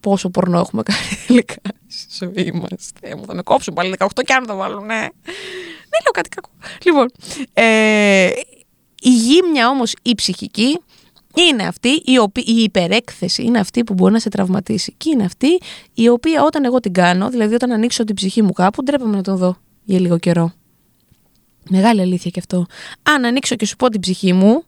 Πόσο 0.00 0.30
πορνό 0.30 0.58
έχουμε 0.58 0.82
κάνει 0.82 1.00
τελικά 1.26 1.54
στη 1.86 2.24
ζωή 2.24 2.52
μας. 2.52 2.90
Θα 3.26 3.34
με 3.34 3.42
κόψουν 3.42 3.74
πάλι 3.74 3.94
18 3.98 4.06
και 4.24 4.32
αν 4.32 4.46
το 4.46 4.56
βάλουν, 4.56 4.84
ναι. 4.84 5.00
Δεν 5.92 6.00
λέω 6.02 6.12
κάτι 6.12 6.28
κακό. 6.28 6.50
Λοιπόν, 6.84 7.10
ε, 7.52 8.30
η 9.02 9.10
γύμνια 9.10 9.68
όμως 9.68 9.94
η 10.02 10.14
ψυχική 10.14 10.78
είναι 11.34 11.66
αυτή 11.66 12.02
η, 12.04 12.18
οποία, 12.18 12.42
η 12.46 12.62
υπερέκθεση, 12.62 13.42
είναι 13.42 13.58
αυτή 13.58 13.84
που 13.84 13.94
μπορεί 13.94 14.12
να 14.12 14.18
σε 14.18 14.28
τραυματίσει. 14.28 14.94
Και 14.96 15.10
είναι 15.10 15.24
αυτή 15.24 15.60
η 15.94 16.08
οποία 16.08 16.42
όταν 16.42 16.64
εγώ 16.64 16.80
την 16.80 16.92
κάνω, 16.92 17.30
δηλαδή 17.30 17.54
όταν 17.54 17.72
ανοίξω 17.72 18.04
την 18.04 18.14
ψυχή 18.14 18.42
μου 18.42 18.52
κάπου, 18.52 18.82
ντρέπομαι 18.82 19.16
να 19.16 19.22
τον 19.22 19.36
δω 19.36 19.56
για 19.84 20.00
λίγο 20.00 20.18
καιρό. 20.18 20.52
Μεγάλη 21.68 22.00
αλήθεια 22.00 22.30
και 22.30 22.38
αυτό. 22.38 22.66
Αν 23.02 23.24
ανοίξω 23.24 23.56
και 23.56 23.66
σου 23.66 23.76
πω 23.76 23.88
την 23.88 24.00
ψυχή 24.00 24.32
μου, 24.32 24.64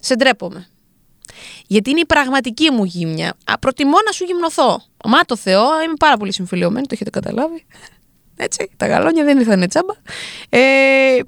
σε 0.00 0.14
ντρέπομαι. 0.14 0.66
Γιατί 1.66 1.90
είναι 1.90 2.00
η 2.00 2.06
πραγματική 2.06 2.70
μου 2.70 2.84
γύμνια. 2.84 3.34
Α, 3.44 3.58
προτιμώ 3.58 3.96
να 4.06 4.12
σου 4.12 4.24
γυμνοθώ. 4.24 4.82
Μα 5.04 5.20
το 5.20 5.36
Θεό, 5.36 5.82
είμαι 5.84 5.94
πάρα 5.98 6.16
πολύ 6.16 6.32
συμφιλειωμένη, 6.32 6.86
το 6.86 6.94
έχετε 6.94 7.10
καταλάβει. 7.10 7.66
Έτσι, 8.36 8.70
τα 8.76 8.86
γαλόνια 8.86 9.24
δεν 9.24 9.38
ήρθαν 9.38 9.68
τσάμπα. 9.68 9.94
Ε, 10.48 11.18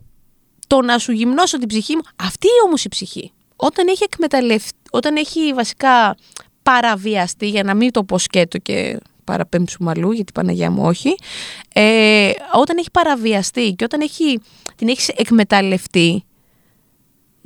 το 0.66 0.80
να 0.80 0.98
σου 0.98 1.12
γυμνώσω 1.12 1.58
την 1.58 1.68
ψυχή 1.68 1.96
μου, 1.96 2.02
αυτή 2.16 2.48
όμως 2.66 2.84
η 2.84 2.88
ψυχή, 2.88 3.32
όταν 3.56 3.88
έχει 3.88 4.04
εκμεταλλευτεί, 4.04 4.78
όταν 4.90 5.16
έχει 5.16 5.52
βασικά 5.52 6.16
παραβιαστεί, 6.62 7.48
για 7.48 7.62
να 7.62 7.74
μην 7.74 7.90
το 7.90 8.04
πω 8.04 8.18
σκέτο 8.18 8.58
και 8.58 8.98
παραπέμψουμε 9.24 9.90
αλλού, 9.90 10.12
γιατί 10.12 10.32
Παναγιά 10.32 10.70
μου 10.70 10.82
όχι, 10.84 11.14
ε, 11.74 12.30
όταν 12.52 12.76
έχει 12.78 12.90
παραβιαστεί 12.90 13.72
και 13.72 13.84
όταν 13.84 14.00
έχει, 14.00 14.40
την 14.76 14.88
έχεις 14.88 15.08
εκμεταλλευτεί, 15.08 16.24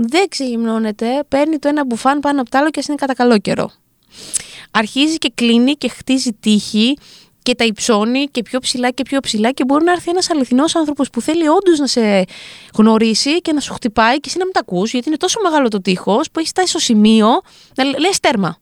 δεν 0.02 0.28
ξεγυμνώνεται, 0.28 1.25
παίρνει 1.28 1.59
το 1.59 1.69
ένα 1.69 1.85
μπουφάν 1.85 2.21
πάνω 2.21 2.40
από 2.40 2.50
το 2.50 2.59
άλλο 2.59 2.71
και 2.71 2.83
είναι 2.88 2.97
κατά 2.97 3.14
καλό 3.14 3.38
καιρό. 3.38 3.71
Αρχίζει 4.71 5.19
και 5.19 5.33
κλείνει 5.35 5.73
και 5.73 5.88
χτίζει 5.88 6.33
τύχη 6.33 6.97
και 7.42 7.54
τα 7.54 7.64
υψώνει 7.64 8.26
και 8.26 8.42
πιο 8.42 8.59
ψηλά 8.59 8.90
και 8.90 9.02
πιο 9.02 9.21
ψηλά 9.21 9.50
και 9.50 9.64
μπορεί 9.64 9.85
να 9.85 9.92
έρθει 9.92 10.11
ένας 10.11 10.30
αληθινός 10.30 10.76
άνθρωπος 10.76 11.11
που 11.11 11.21
θέλει 11.21 11.49
όντως 11.49 11.78
να 11.78 11.87
σε 11.87 12.25
γνωρίσει 12.75 13.40
και 13.40 13.52
να 13.52 13.61
σου 13.61 13.73
χτυπάει 13.73 14.14
και 14.16 14.28
εσύ 14.28 14.38
να 14.38 14.45
μην 14.45 14.52
τα 14.52 14.61
ακούς, 14.61 14.92
γιατί 14.92 15.09
είναι 15.09 15.16
τόσο 15.16 15.40
μεγάλο 15.42 15.69
το 15.69 15.80
τείχος 15.80 16.30
που 16.30 16.38
έχεις 16.38 16.50
φτάσει 16.50 16.69
στο 16.69 16.78
σημείο 16.78 17.28
να 17.75 17.85
λες 17.85 18.21
τέρμα. 18.21 18.59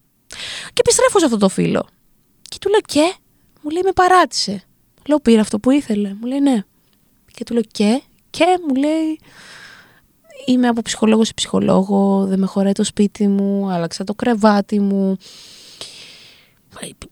Και 0.72 0.80
επιστρέφω 0.80 1.18
σε 1.18 1.24
αυτό 1.24 1.36
το 1.38 1.48
φίλο. 1.48 1.86
Και 2.48 2.58
του 2.60 2.68
λέω 2.68 2.80
και, 2.80 3.14
μου 3.62 3.70
λέει 3.70 3.82
με 3.84 3.92
παράτησε. 3.92 4.62
Λέω 5.06 5.20
πήρα 5.20 5.40
αυτό 5.40 5.58
που 5.58 5.70
ήθελε. 5.70 6.14
Μου 6.20 6.26
λέει 6.26 6.40
ναι. 6.40 6.64
Και 7.32 7.44
του 7.44 7.52
λέω 7.52 7.62
και, 7.72 8.02
και 8.30 8.44
μου 8.68 8.74
λέει 8.74 9.20
είμαι 10.46 10.68
από 10.68 10.82
ψυχολόγο 10.82 11.24
σε 11.24 11.32
ψυχολόγο, 11.34 12.24
δεν 12.26 12.38
με 12.38 12.46
χωράει 12.46 12.72
το 12.72 12.84
σπίτι 12.84 13.28
μου, 13.28 13.70
άλλαξα 13.70 14.04
το 14.04 14.14
κρεβάτι 14.14 14.80
μου. 14.80 15.16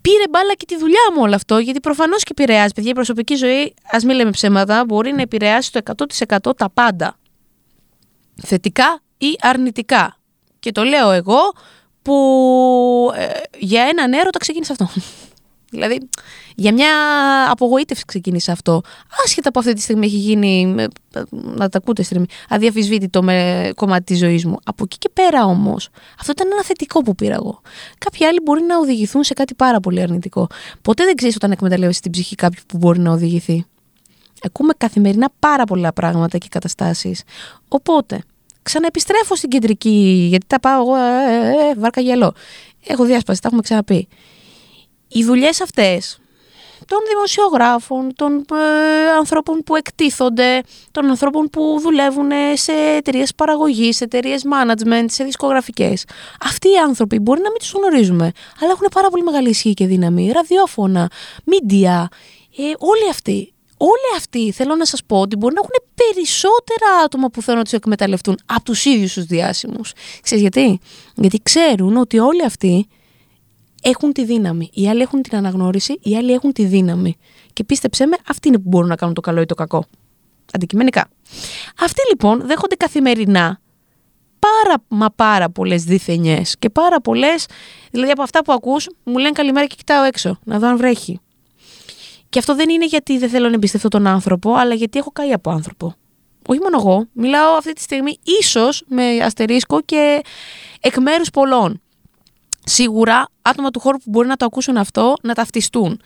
Πήρε 0.01 0.29
μπάλα 0.31 0.55
και 0.55 0.65
τη 0.65 0.77
δουλειά 0.77 1.01
μου 1.15 1.21
όλο 1.23 1.35
αυτό, 1.35 1.59
γιατί 1.59 1.81
προφανώς 1.81 2.23
και 2.23 2.31
επηρεάζει. 2.31 2.73
Παιδιά, 2.75 2.91
η 2.91 2.95
προσωπική 2.95 3.35
ζωή, 3.35 3.75
ας 3.91 4.05
μην 4.05 4.17
λέμε 4.17 4.31
ψέματα, 4.31 4.85
μπορεί 4.85 5.13
να 5.13 5.23
επηρεάσει 5.23 5.73
το 5.73 5.81
100% 6.39 6.57
τα 6.57 6.71
πάντα. 6.71 7.19
Θετικά 8.43 9.01
ή 9.19 9.37
αρνητικά. 9.41 10.17
Και 10.59 10.73
το 10.73 10.83
λέω 10.83 11.11
εγώ 11.11 11.39
που 12.03 13.13
ε, 13.15 13.27
για 13.59 13.83
έναν 13.83 14.13
έρωτα 14.13 14.39
ξεκίνησε 14.39 14.73
αυτό. 14.73 14.89
Δηλαδή, 15.71 16.09
για 16.55 16.73
μια 16.73 16.91
απογοήτευση 17.51 18.05
ξεκίνησε 18.05 18.53
αυτό. 18.53 18.83
Άσχετα 19.25 19.49
από 19.49 19.59
αυτή 19.59 19.73
τη 19.73 19.81
στιγμή 19.81 20.07
έχει 20.07 20.17
γίνει, 20.17 20.75
να 21.31 21.69
τα 21.69 21.79
ακούτε 21.79 22.03
στιγμή, 22.03 22.27
αδιαφυσβήτητο 22.49 23.23
με 23.23 23.71
κομμάτι 23.77 24.05
της 24.05 24.19
ζωής 24.19 24.45
μου. 24.45 24.57
Από 24.65 24.85
εκεί 24.85 24.99
και 24.99 25.09
πέρα 25.13 25.45
όμως, 25.45 25.89
αυτό 26.21 26.33
ήταν 26.33 26.49
ένα 26.53 26.63
θετικό 26.63 27.01
που 27.01 27.15
πήρα 27.15 27.35
εγώ. 27.35 27.61
Κάποιοι 27.99 28.27
άλλοι 28.27 28.41
μπορεί 28.43 28.63
να 28.63 28.79
οδηγηθούν 28.79 29.25
σε 29.25 29.35
κάτι 29.35 29.55
πάρα 29.55 29.81
πολύ 29.81 30.01
αρνητικό. 30.01 30.47
Ποτέ 30.83 31.05
δεν 31.05 31.15
ξέρεις 31.15 31.37
όταν 31.37 31.51
εκμεταλλεύεσαι 31.51 32.01
την 32.01 32.11
ψυχή 32.11 32.35
κάποιου 32.35 32.63
που 32.67 32.77
μπορεί 32.77 32.99
να 32.99 33.13
οδηγηθεί. 33.13 33.65
Ακούμε 34.43 34.73
καθημερινά 34.77 35.29
πάρα 35.39 35.65
πολλά 35.65 35.93
πράγματα 35.93 36.39
και 36.39 36.49
καταστάσεις. 36.51 37.23
Οπότε, 37.69 38.23
ξαναεπιστρέφω 38.63 39.37
στην 39.37 39.51
κεντρική, 39.51 40.27
γιατί 40.29 40.47
τα 40.47 40.61
πάω 40.61 40.81
εγώ, 40.83 40.95
ε, 40.97 41.11
ε, 41.29 41.71
ε, 41.71 41.75
βάρκα 41.77 42.01
γελό. 42.01 42.35
Έχω 42.87 43.05
διάσπαση, 43.05 43.41
τα 43.41 43.49
έχουμε 43.49 43.63
ξαναπεί 43.63 44.09
οι 45.17 45.25
δουλειές 45.25 45.61
αυτές 45.61 46.19
των 46.87 46.99
δημοσιογράφων, 47.09 48.13
των 48.15 48.33
ε, 48.53 49.11
ανθρώπων 49.19 49.59
που 49.59 49.77
εκτίθονται, 49.77 50.61
των 50.91 51.11
ανθρώπων 51.11 51.51
που 51.51 51.79
δουλεύουν 51.81 52.31
σε 52.55 52.73
εταιρείες 52.73 53.35
παραγωγής, 53.35 53.97
σε 53.97 54.05
εταιρείες 54.05 54.43
management, 54.45 55.05
σε 55.07 55.25
δισκογραφικές. 55.25 56.05
Αυτοί 56.45 56.69
οι 56.69 56.77
άνθρωποι 56.87 57.19
μπορεί 57.19 57.41
να 57.41 57.51
μην 57.51 57.59
τους 57.59 57.73
γνωρίζουμε, 57.73 58.33
αλλά 58.61 58.71
έχουν 58.71 58.89
πάρα 58.93 59.09
πολύ 59.09 59.23
μεγάλη 59.23 59.49
ισχύ 59.49 59.75
και 59.75 59.87
δύναμη. 59.87 60.31
Ραδιόφωνα, 60.31 61.11
media, 61.45 62.05
ε, 62.57 62.63
όλοι 62.79 63.09
αυτοί. 63.11 63.51
Όλοι 63.79 64.17
αυτοί 64.17 64.53
θέλω 64.53 64.75
να 64.75 64.85
σας 64.85 65.01
πω 65.07 65.21
ότι 65.21 65.37
μπορεί 65.37 65.55
να 65.55 65.61
έχουν 65.61 65.75
περισσότερα 65.95 67.05
άτομα 67.05 67.29
που 67.29 67.43
θέλουν 67.43 67.59
να 67.59 67.65
τους 67.65 67.73
εκμεταλλευτούν 67.73 68.39
από 68.47 68.63
τους 68.65 68.85
ίδιους 68.85 69.13
τους 69.13 69.25
διάσημους. 69.25 69.93
Ξέρετε 70.23 70.49
γιατί; 70.49 70.81
Γιατί 71.15 71.41
ξέρουν 71.43 71.97
ότι 71.97 72.19
όλοι 72.19 72.45
αυτοί 72.45 72.89
έχουν 73.89 74.13
τη 74.13 74.25
δύναμη. 74.25 74.71
Οι 74.73 74.89
άλλοι 74.89 75.01
έχουν 75.01 75.23
την 75.23 75.37
αναγνώριση, 75.37 75.99
οι 76.03 76.17
άλλοι 76.17 76.33
έχουν 76.33 76.53
τη 76.53 76.65
δύναμη. 76.65 77.17
Και 77.53 77.65
πίστεψέ 77.65 78.07
με, 78.07 78.17
αυτοί 78.29 78.49
είναι 78.49 78.59
που 78.59 78.69
μπορούν 78.69 78.89
να 78.89 78.97
κάνουν 78.97 79.15
το 79.15 79.21
καλό 79.21 79.41
ή 79.41 79.47
το 79.47 79.55
κακό. 79.55 79.85
Αντικειμενικά. 80.53 81.09
Αυτοί 81.81 82.01
λοιπόν 82.09 82.47
δέχονται 82.47 82.75
καθημερινά 82.75 83.61
πάρα 84.39 84.83
μα 84.89 85.11
πάρα 85.11 85.51
πολλές 85.51 85.85
διθενιές 85.85 86.57
και 86.59 86.71
πάρα 86.71 87.01
πολλές, 87.01 87.47
δηλαδή 87.91 88.13
από 88.13 88.23
αυτά 88.23 88.45
που 88.45 88.53
ακούς 88.53 88.89
μου 89.05 89.19
λένε 89.19 89.31
καλημέρα 89.31 89.67
και 89.67 89.75
κοιτάω 89.79 90.05
έξω 90.05 90.39
να 90.45 90.59
δω 90.59 90.69
αν 90.69 90.77
βρέχει. 90.77 91.21
Και 92.29 92.39
αυτό 92.39 92.55
δεν 92.55 92.69
είναι 92.69 92.87
γιατί 92.87 93.19
δεν 93.19 93.29
θέλω 93.29 93.49
να 93.49 93.55
εμπιστευτώ 93.55 93.89
τον 93.89 94.07
άνθρωπο, 94.07 94.55
αλλά 94.55 94.75
γιατί 94.75 94.99
έχω 94.99 95.11
καεί 95.11 95.33
από 95.33 95.51
άνθρωπο. 95.51 95.95
Όχι 96.49 96.61
μόνο 96.61 96.77
εγώ, 96.81 97.07
μιλάω 97.13 97.57
αυτή 97.57 97.73
τη 97.73 97.81
στιγμή 97.81 98.19
ίσως 98.41 98.85
με 98.87 99.03
αστερίσκο 99.03 99.81
και 99.81 100.23
εκ 100.81 100.97
μέρους 100.97 101.31
πολλών 101.31 101.81
σίγουρα 102.67 103.29
άτομα 103.43 103.71
του 103.71 103.81
χώρου 103.81 103.99
που 103.99 104.11
μπορεί 104.11 104.29
να 104.29 104.37
το 104.37 104.45
ακούσουν 104.45 104.77
αυτό 104.77 105.15
να 105.23 105.35
ταυτιστούν. 105.35 106.01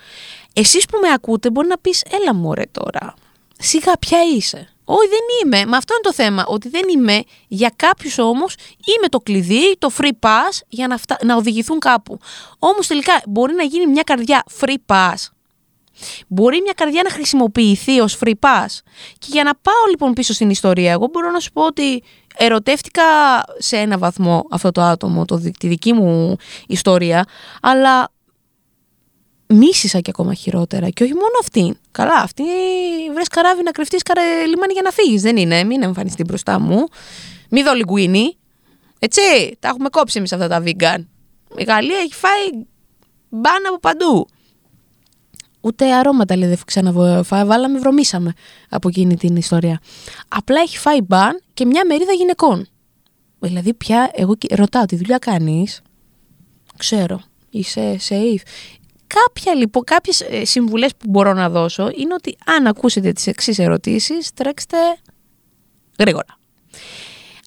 Εσείς 0.52 0.84
που 0.84 0.98
με 1.02 1.08
ακούτε 1.14 1.50
μπορεί 1.50 1.68
να 1.68 1.78
πεις 1.78 2.02
έλα 2.10 2.34
μωρέ 2.34 2.64
τώρα, 2.72 3.14
σιγά 3.58 3.92
ποια 3.98 4.18
είσαι. 4.34 4.68
Όχι 4.84 5.08
δεν 5.08 5.20
είμαι, 5.42 5.70
με 5.70 5.76
αυτό 5.76 5.94
είναι 5.94 6.02
το 6.02 6.12
θέμα, 6.12 6.44
ότι 6.46 6.68
δεν 6.68 6.82
είμαι, 6.94 7.22
για 7.48 7.72
κάποιους 7.76 8.18
όμως 8.18 8.54
είμαι 8.96 9.08
το 9.08 9.18
κλειδί, 9.18 9.76
το 9.78 9.90
free 9.98 10.12
pass 10.20 10.60
για 10.68 10.86
να, 10.86 10.98
να 11.24 11.36
οδηγηθούν 11.36 11.78
κάπου. 11.78 12.18
Όμως 12.58 12.86
τελικά 12.86 13.22
μπορεί 13.26 13.54
να 13.54 13.62
γίνει 13.62 13.86
μια 13.86 14.02
καρδιά 14.02 14.44
free 14.60 14.76
pass, 14.86 15.14
Μπορεί 16.28 16.60
μια 16.62 16.72
καρδιά 16.76 17.02
να 17.02 17.10
χρησιμοποιηθεί 17.10 18.00
ως 18.00 18.18
free 18.24 18.34
pass. 18.40 18.78
Και 19.18 19.28
για 19.30 19.44
να 19.44 19.54
πάω 19.54 19.84
λοιπόν 19.90 20.12
πίσω 20.12 20.32
στην 20.32 20.50
ιστορία, 20.50 20.92
εγώ 20.92 21.08
μπορώ 21.12 21.30
να 21.30 21.40
σου 21.40 21.52
πω 21.52 21.66
ότι 21.66 22.02
ερωτεύτηκα 22.36 23.02
σε 23.58 23.76
ένα 23.76 23.98
βαθμό 23.98 24.46
αυτό 24.50 24.70
το 24.70 24.80
άτομο, 24.80 25.24
το, 25.24 25.40
τη 25.58 25.68
δική 25.68 25.92
μου 25.92 26.36
ιστορία, 26.66 27.24
αλλά 27.62 28.10
μίσησα 29.46 30.00
και 30.00 30.10
ακόμα 30.10 30.34
χειρότερα. 30.34 30.88
Και 30.88 31.02
όχι 31.02 31.12
μόνο 31.12 31.32
αυτή. 31.40 31.78
Καλά, 31.90 32.14
αυτή 32.14 32.42
βρες 33.14 33.28
καράβι 33.28 33.62
να 33.62 33.70
κρυφτείς 33.70 34.02
καρε 34.02 34.44
λιμάνι 34.46 34.72
για 34.72 34.82
να 34.82 34.90
φύγεις. 34.90 35.22
Δεν 35.22 35.36
είναι, 35.36 35.64
μην 35.64 35.82
εμφανιστεί 35.82 36.24
μπροστά 36.24 36.58
μου. 36.58 36.86
Μη 37.50 37.62
δω 37.62 37.72
λιγκουίνι. 37.72 38.36
Έτσι, 38.98 39.20
τα 39.58 39.68
έχουμε 39.68 39.88
κόψει 39.88 40.18
εμείς 40.18 40.32
αυτά 40.32 40.48
τα 40.48 40.62
vegan. 40.64 41.04
Η 41.56 41.62
Γαλλία 41.62 41.98
έχει 41.98 42.14
φάει 42.14 42.66
μπαν 43.28 43.66
από 43.68 43.78
παντού. 43.78 44.28
Ούτε 45.60 45.94
αρώματα 45.94 46.36
λέει 46.36 46.48
δεν 46.48 46.58
ξαναβάλαμε, 46.66 47.44
βάλαμε, 47.44 47.78
βρωμήσαμε 47.78 48.32
από 48.68 48.88
εκείνη 48.88 49.16
την 49.16 49.36
ιστορία. 49.36 49.80
Απλά 50.28 50.60
έχει 50.60 50.78
φάει 50.78 51.00
μπαν 51.00 51.40
και 51.54 51.64
μια 51.64 51.82
μερίδα 51.86 52.12
γυναικών. 52.12 52.66
Δηλαδή 53.38 53.74
πια, 53.74 54.10
εγώ 54.14 54.34
ρωτάω, 54.50 54.84
τι 54.84 54.96
δουλειά 54.96 55.18
κάνεις; 55.18 55.80
Ξέρω, 56.76 57.20
είσαι 57.50 57.98
safe. 58.08 58.40
Κάποια 59.06 59.54
λοιπόν, 59.54 59.84
κάποιες 59.84 60.20
ε, 60.20 60.44
συμβουλές 60.44 60.96
που 60.96 61.10
μπορώ 61.10 61.32
να 61.32 61.48
δώσω 61.48 61.90
είναι 61.96 62.14
ότι 62.14 62.36
αν 62.46 62.66
ακούσετε 62.66 63.12
τις 63.12 63.26
εξής 63.26 63.58
ερωτήσεις, 63.58 64.32
τρέξτε 64.34 64.76
γρήγορα. 65.98 66.38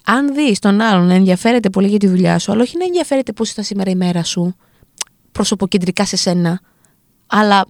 Αν 0.05 0.33
δεις 0.33 0.59
τον 0.59 0.81
άλλον 0.81 1.07
να 1.07 1.13
ενδιαφέρεται 1.13 1.69
πολύ 1.69 1.87
για 1.87 1.99
τη 1.99 2.07
δουλειά 2.07 2.39
σου, 2.39 2.51
αλλά 2.51 2.61
όχι 2.61 2.77
να 2.77 2.85
ενδιαφέρεται 2.85 3.33
πώς 3.33 3.51
ήταν 3.51 3.63
σήμερα 3.63 3.91
η 3.91 3.95
μέρα 3.95 4.23
σου, 4.23 4.55
προσωποκεντρικά 5.31 6.05
σε 6.05 6.15
σένα, 6.15 6.61
αλλά 7.27 7.65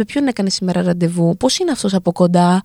με 0.00 0.06
ποιον 0.06 0.26
έκανε 0.26 0.50
σήμερα 0.50 0.82
ραντεβού, 0.82 1.36
πώς 1.36 1.58
είναι 1.58 1.70
αυτός 1.70 1.94
από 1.94 2.12
κοντά, 2.12 2.60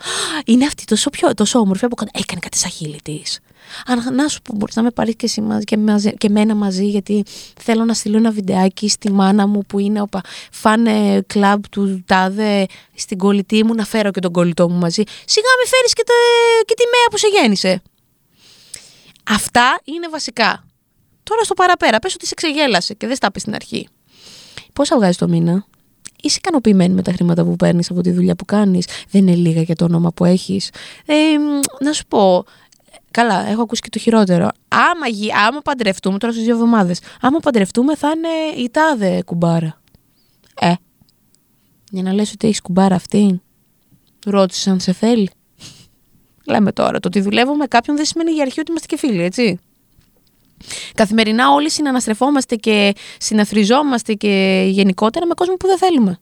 είναι 0.46 0.66
αυτή 0.66 0.84
τόσο, 0.84 1.10
πιο, 1.10 1.34
τόσο 1.34 1.60
όμορφη 1.60 1.86
από 1.86 1.96
κοντά, 1.96 2.12
έκανε 2.14 2.40
κάτι 2.40 2.58
στα 2.58 2.68
χείλη 2.68 3.00
της. 3.04 3.40
Αν 3.86 4.16
να 4.16 4.28
σου 4.28 4.42
πω, 4.42 4.54
μπορείς 4.56 4.76
να 4.76 4.84
με 4.84 4.92
πάρεις 4.92 5.16
και, 5.16 5.26
εσύ, 5.26 5.44
και, 5.64 5.78
μαζί, 5.78 6.14
και 6.14 6.30
μένα 6.30 6.56
μαζί, 6.56 6.88
γιατί 6.88 7.24
θέλω 7.62 7.86
να 7.86 7.94
στείλω 7.94 8.18
ένα 8.18 8.32
βιντεάκι 8.32 8.90
στη 8.90 9.12
μάνα 9.12 9.48
μου 9.48 9.62
που 9.68 9.80
είναι 9.80 10.02
ο 10.02 10.08
φαν 10.52 10.88
κλαμπ 11.28 11.64
του 11.72 12.04
τάδε 12.06 12.66
στην 12.96 13.18
κολλητή 13.18 13.64
μου, 13.64 13.74
να 13.74 13.86
φέρω 13.86 14.12
και 14.12 14.20
τον 14.20 14.32
κολλητό 14.32 14.70
μου 14.70 14.78
μαζί. 14.78 15.04
Σιγά 15.26 15.50
με 15.64 15.70
φέρεις 15.70 15.94
και, 15.94 16.04
και 16.66 16.74
τη 16.74 16.84
μέα 16.84 17.06
που 17.12 17.18
σε 17.18 17.28
γέννησε. 17.28 17.82
Αυτά 19.30 19.80
είναι 19.84 20.10
βασικά. 20.10 20.66
Τώρα 21.24 21.44
στο 21.44 21.54
παραπέρα, 21.54 22.00
πες 22.00 22.14
ότι 22.14 22.28
σε 22.28 22.34
ξεγέλασε 22.34 22.94
και 22.94 23.08
δεν 23.08 23.16
στα 23.16 23.30
στην 23.36 23.56
αρχή. 23.56 23.88
Πόσα 24.74 24.96
βγάζει 24.96 25.18
το 25.18 25.28
μήνα, 25.28 25.66
είσαι 26.26 26.38
ικανοποιημένη 26.38 26.94
με 26.94 27.02
τα 27.02 27.12
χρήματα 27.12 27.44
που 27.44 27.56
παίρνεις 27.56 27.90
από 27.90 28.02
τη 28.02 28.12
δουλειά 28.12 28.36
που 28.36 28.46
κάνεις; 28.46 28.88
Δεν 29.10 29.28
είναι 29.28 29.36
λίγα 29.36 29.62
για 29.62 29.76
το 29.76 29.86
όνομα 29.86 30.12
που 30.12 30.26
έχεις. 30.26 30.70
Ε, 31.06 31.14
να 31.80 31.94
σου 31.94 32.06
πω, 32.08 32.46
Καλά, 33.12 33.48
έχω 33.48 33.62
ακούσει 33.62 33.82
και 33.82 33.90
το 33.90 34.00
χειρότερο. 34.00 34.50
Άμα, 34.68 35.36
άμα 35.48 35.62
παντρευτούμε, 35.62 36.18
τώρα 36.18 36.34
στι 36.34 36.42
δύο 36.42 36.54
εβδομάδες, 36.54 37.00
άμα 37.22 37.40
παντρευτούμε 37.40 37.96
θα 37.96 38.10
είναι 38.16 38.62
η 38.64 38.70
τάδε 38.70 39.22
κουμπάρα. 39.26 39.82
Ε, 40.60 40.74
για 41.90 42.04
να 42.04 42.14
λες 42.14 42.32
ότι 42.32 42.48
έχεις 42.48 42.62
κουμπάρα 42.62 42.96
αυτή, 42.96 43.42
ρώτησες 44.26 44.68
αν 44.68 44.80
σε 44.80 44.94
θέλει. 44.94 45.30
Λέμε 46.46 46.72
τώρα, 46.72 47.00
το 47.00 47.08
ότι 47.08 47.22
δουλεύω 47.22 47.56
με 47.56 47.66
κάποιον 47.66 47.96
δεν 47.96 48.06
σημαίνει 48.06 48.32
για 48.32 48.42
αρχή 48.42 48.60
ότι 48.60 48.70
είμαστε 48.70 48.88
και 48.96 48.98
φίλοι, 48.98 49.22
έτσι. 49.22 49.60
Καθημερινά 50.94 51.52
όλοι 51.52 51.72
συναναστρεφόμαστε 51.72 52.56
και 52.56 52.96
συναθριζόμαστε 53.18 54.14
και 54.14 54.66
γενικότερα 54.68 55.26
με 55.26 55.34
κόσμο 55.34 55.56
που 55.56 55.68
δεν 55.68 55.78
θέλουμε. 55.78 56.20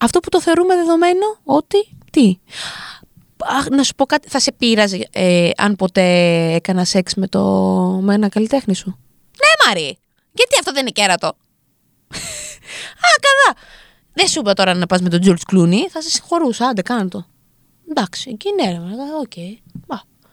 Αυτό 0.00 0.20
που 0.20 0.28
το 0.28 0.40
θεωρούμε 0.40 0.74
δεδομένο 0.74 1.40
ότι 1.44 1.88
τι. 2.12 2.38
Αχ, 3.58 3.66
να 3.68 3.82
σου 3.82 3.94
πω 3.94 4.06
κάτι, 4.06 4.28
θα 4.28 4.40
σε 4.40 4.52
πείραζε 4.52 5.08
ε, 5.12 5.50
αν 5.56 5.76
ποτέ 5.76 6.02
έκανα 6.52 6.84
σεξ 6.84 7.14
με, 7.14 7.28
το, 7.28 7.40
με 8.02 8.14
ένα 8.14 8.28
καλλιτέχνη 8.28 8.74
σου. 8.74 8.98
Ναι, 9.30 9.66
Μαρή. 9.66 9.98
Γιατί 10.32 10.56
αυτό 10.58 10.72
δεν 10.72 10.80
είναι 10.80 10.90
κέρατο; 10.90 11.26
Α, 13.06 13.08
καλά. 13.20 13.56
Δεν 14.12 14.28
σου 14.28 14.40
είπα 14.40 14.52
τώρα 14.52 14.74
να 14.74 14.86
πας 14.86 15.00
με 15.00 15.08
τον 15.08 15.20
Τζορτζ 15.20 15.40
Κλούνεϊ, 15.46 15.88
θα 15.90 16.02
σε 16.02 16.10
συγχωρούσα. 16.10 16.66
Άντε, 16.66 16.82
κάνε 16.82 17.08
το. 17.08 17.26
Εντάξει, 17.90 18.30
εκεί 18.32 18.48
ναι, 18.62 18.78
ok. 19.20 19.32
Okay. 19.36 19.71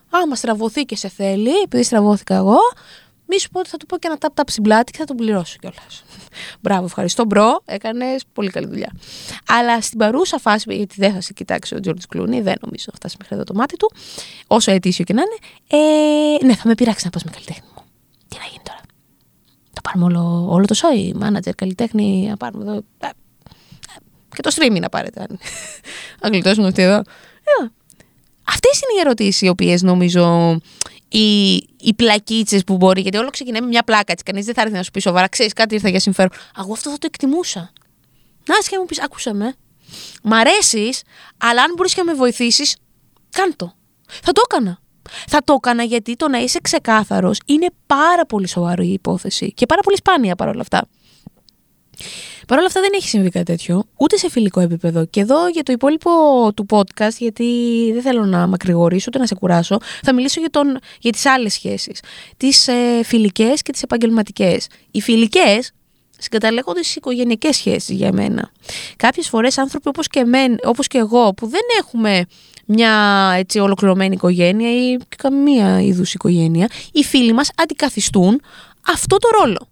Άμα 0.10 0.36
στραβωθεί 0.36 0.82
και 0.82 0.96
σε 0.96 1.08
θέλει, 1.08 1.52
επειδή 1.64 1.84
στραβώθηκα 1.84 2.36
εγώ, 2.36 2.58
μη 3.26 3.40
σου 3.40 3.50
πω 3.50 3.60
ότι 3.60 3.70
θα 3.70 3.78
του 3.78 3.86
πω 3.86 3.98
και 3.98 4.08
ένα 4.08 4.18
tap 4.18 4.34
tap 4.34 4.50
στην 4.50 4.64
πλάτη 4.64 4.92
και 4.92 4.98
θα 4.98 5.06
τον 5.06 5.16
πληρώσω 5.16 5.58
κιόλας. 5.60 6.04
Μπράβο, 6.62 6.86
ευχαριστώ, 6.86 7.26
bro. 7.26 7.62
Έκανες 7.66 8.24
πολύ 8.34 8.50
καλή 8.50 8.68
δουλειά. 8.68 8.92
Αλλά 9.48 9.82
στην 9.82 10.00
παρούσα 10.00 10.40
φάση, 10.40 10.74
γιατί 10.74 10.96
δεν 10.98 11.14
θα 11.14 11.22
σε 11.22 11.34
κοιτάξει 11.34 11.76
ο 11.76 11.80
Τζόρτζ 11.80 12.04
Κλούνι, 12.10 12.42
δεν 12.42 12.56
νομίζω 12.62 12.86
θα 12.86 12.96
φτάσει 12.96 13.16
μέχρι 13.20 13.36
εδώ 13.36 13.44
το 13.44 13.54
μάτι 13.54 13.76
του, 13.76 13.92
όσο 14.48 14.72
αιτήσιο 14.72 15.04
και 15.04 15.14
να 15.14 15.22
είναι, 15.22 15.38
ε, 16.42 16.46
ναι, 16.46 16.56
θα 16.56 16.68
με 16.68 16.76
πειράξει 16.76 17.06
να 17.06 17.12
πας 17.12 17.24
με 17.24 17.32
καλλιτέχνη 17.32 17.68
μου. 17.76 17.84
Τι 18.28 18.38
να 18.38 18.44
γίνει 18.44 18.64
τώρα; 18.64 18.82
Θα 19.74 19.82
πάρουμε 19.82 20.06
όλο, 20.06 20.48
όλο 20.50 20.66
το 20.66 20.74
σόι, 20.74 21.14
μάνατζερ, 21.16 21.56
καλλιτέχνη, 21.56 22.28
να 22.30 22.38
πάρουμε 22.38 22.64
εδώ. 22.64 22.74
Ε, 22.76 23.06
ε, 23.06 23.10
και 24.36 24.42
το 24.42 24.52
streaming 24.56 24.80
να 24.80 24.90
πάρετε. 24.90 25.28
Αν 26.20 26.32
γλιτώσουμε 26.32 26.68
αυτή 26.68 26.82
εδώ. 26.82 26.98
Ε, 26.98 27.68
Αυτές 28.64 28.82
είναι 28.82 28.98
οι 28.98 29.00
ερωτήσεις 29.06 29.42
οι 29.42 29.48
οποίες 29.48 29.82
νομίζω 29.82 30.58
οι, 31.10 31.54
οι 31.80 31.94
πλακίτσες 31.96 32.64
που 32.64 32.78
μπορεί, 32.78 33.02
γιατί 33.02 33.18
όλο 33.18 33.30
ξεκινάει 33.30 33.62
με 33.62 33.68
μια 33.68 33.84
πλάκα. 33.84 34.12
Έτσι, 34.12 34.24
κανείς 34.24 34.46
δεν 34.46 34.54
θα 34.54 34.62
έρθει 34.62 34.74
να 34.74 34.84
σου 34.84 34.92
πει 34.92 35.00
σοβαρά, 35.00 35.28
ξέρεις 35.28 35.54
κάτι 35.54 35.76
ήρθα 35.76 35.90
για 35.90 36.00
συμφέρον. 36.00 36.32
Εγώ 36.60 36.74
αυτό 36.74 36.90
θα 36.90 36.98
το 36.98 37.08
εκτιμούσα. 37.12 37.72
Να 38.46 38.56
και 38.70 38.78
μου 38.80 38.86
πεις, 38.86 39.02
άκουσα 39.02 39.34
με. 39.34 39.56
Μ' 40.24 40.34
αρέσεις, 40.34 41.02
αλλά 41.38 41.62
αν 41.64 41.74
μπορείς 41.76 41.94
και 41.94 42.02
να 42.02 42.12
με 42.12 42.18
βοηθήσεις, 42.18 42.76
κάντο. 43.30 43.74
Θα 44.08 44.32
το 44.32 44.42
έκανα. 44.50 44.80
Θα 45.28 45.44
το 45.44 45.54
έκανα 45.58 45.84
γιατί 45.84 46.16
το 46.16 46.28
να 46.28 46.38
είσαι 46.38 46.60
ξεκάθαρος 46.60 47.40
είναι 47.46 47.68
πάρα 47.86 48.26
πολύ 48.26 48.48
σοβαρή 48.48 48.88
η 48.88 48.94
υπόθεση 48.94 49.54
και 49.54 49.66
πάρα 49.66 49.82
πολύ 49.82 49.98
σπάνια 49.98 50.36
παρόλα 50.36 50.62
αυτά. 50.62 50.88
Παρ' 52.50 52.58
όλα 52.58 52.68
αυτά 52.68 52.82
δεν 52.82 52.90
έχει 52.96 53.08
συμβεί 53.08 53.30
κάτι 53.30 53.46
τέτοιο, 53.46 53.84
ούτε 53.98 54.18
σε 54.18 54.30
φιλικό 54.30 54.60
επίπεδο. 54.60 55.06
Και 55.06 55.20
εδώ 55.20 55.48
για 55.48 55.64
το 55.64 55.72
υπόλοιπο 55.72 56.12
του 56.56 56.66
podcast, 56.70 57.16
γιατί 57.18 57.46
δεν 57.94 58.02
θέλω 58.02 58.26
να 58.26 58.48
μακρηγορήσω 58.48 59.06
ούτε 59.08 59.20
να 59.20 59.26
σε 59.26 59.36
κουράσω, 59.36 59.78
θα 60.04 60.14
μιλήσω 60.14 60.40
για, 60.40 60.50
τον, 60.50 60.80
για 61.00 61.12
τις 61.12 61.26
άλλες 61.26 61.54
σχέσεις. 61.54 62.02
Τις 62.38 62.68
ε, 62.68 63.04
φιλικές 63.04 63.62
και 63.62 63.72
τις 63.72 63.82
επαγγελματικές. 63.82 64.68
Οι 64.92 65.02
φιλικές 65.02 65.72
συγκαταλέγονται 66.18 66.84
στις 66.84 66.96
οικογενειακές 66.96 67.56
σχέσεις 67.56 67.96
για 67.96 68.14
μένα. 68.14 68.52
Κάποιες 68.96 69.28
φορές 69.28 69.58
άνθρωποι 69.58 69.88
όπως 69.88 70.08
και, 70.08 70.26
όπως 70.64 70.88
και 70.88 70.98
εγώ 70.98 71.34
που 71.34 71.48
δεν 71.48 71.64
έχουμε 71.80 72.26
μια 72.66 72.94
έτσι 73.38 73.60
ολοκληρωμένη 73.60 74.16
οικογένεια 74.16 74.72
ή 74.72 74.98
καμία 75.18 75.82
είδους 75.82 76.14
οικογένεια, 76.14 76.68
οι 76.92 77.04
φίλοι 77.04 77.34
μας 77.34 77.50
αντικαθιστούν 77.56 78.42
αυτό 78.88 79.18
το 79.18 79.30
ρόλο. 79.40 79.69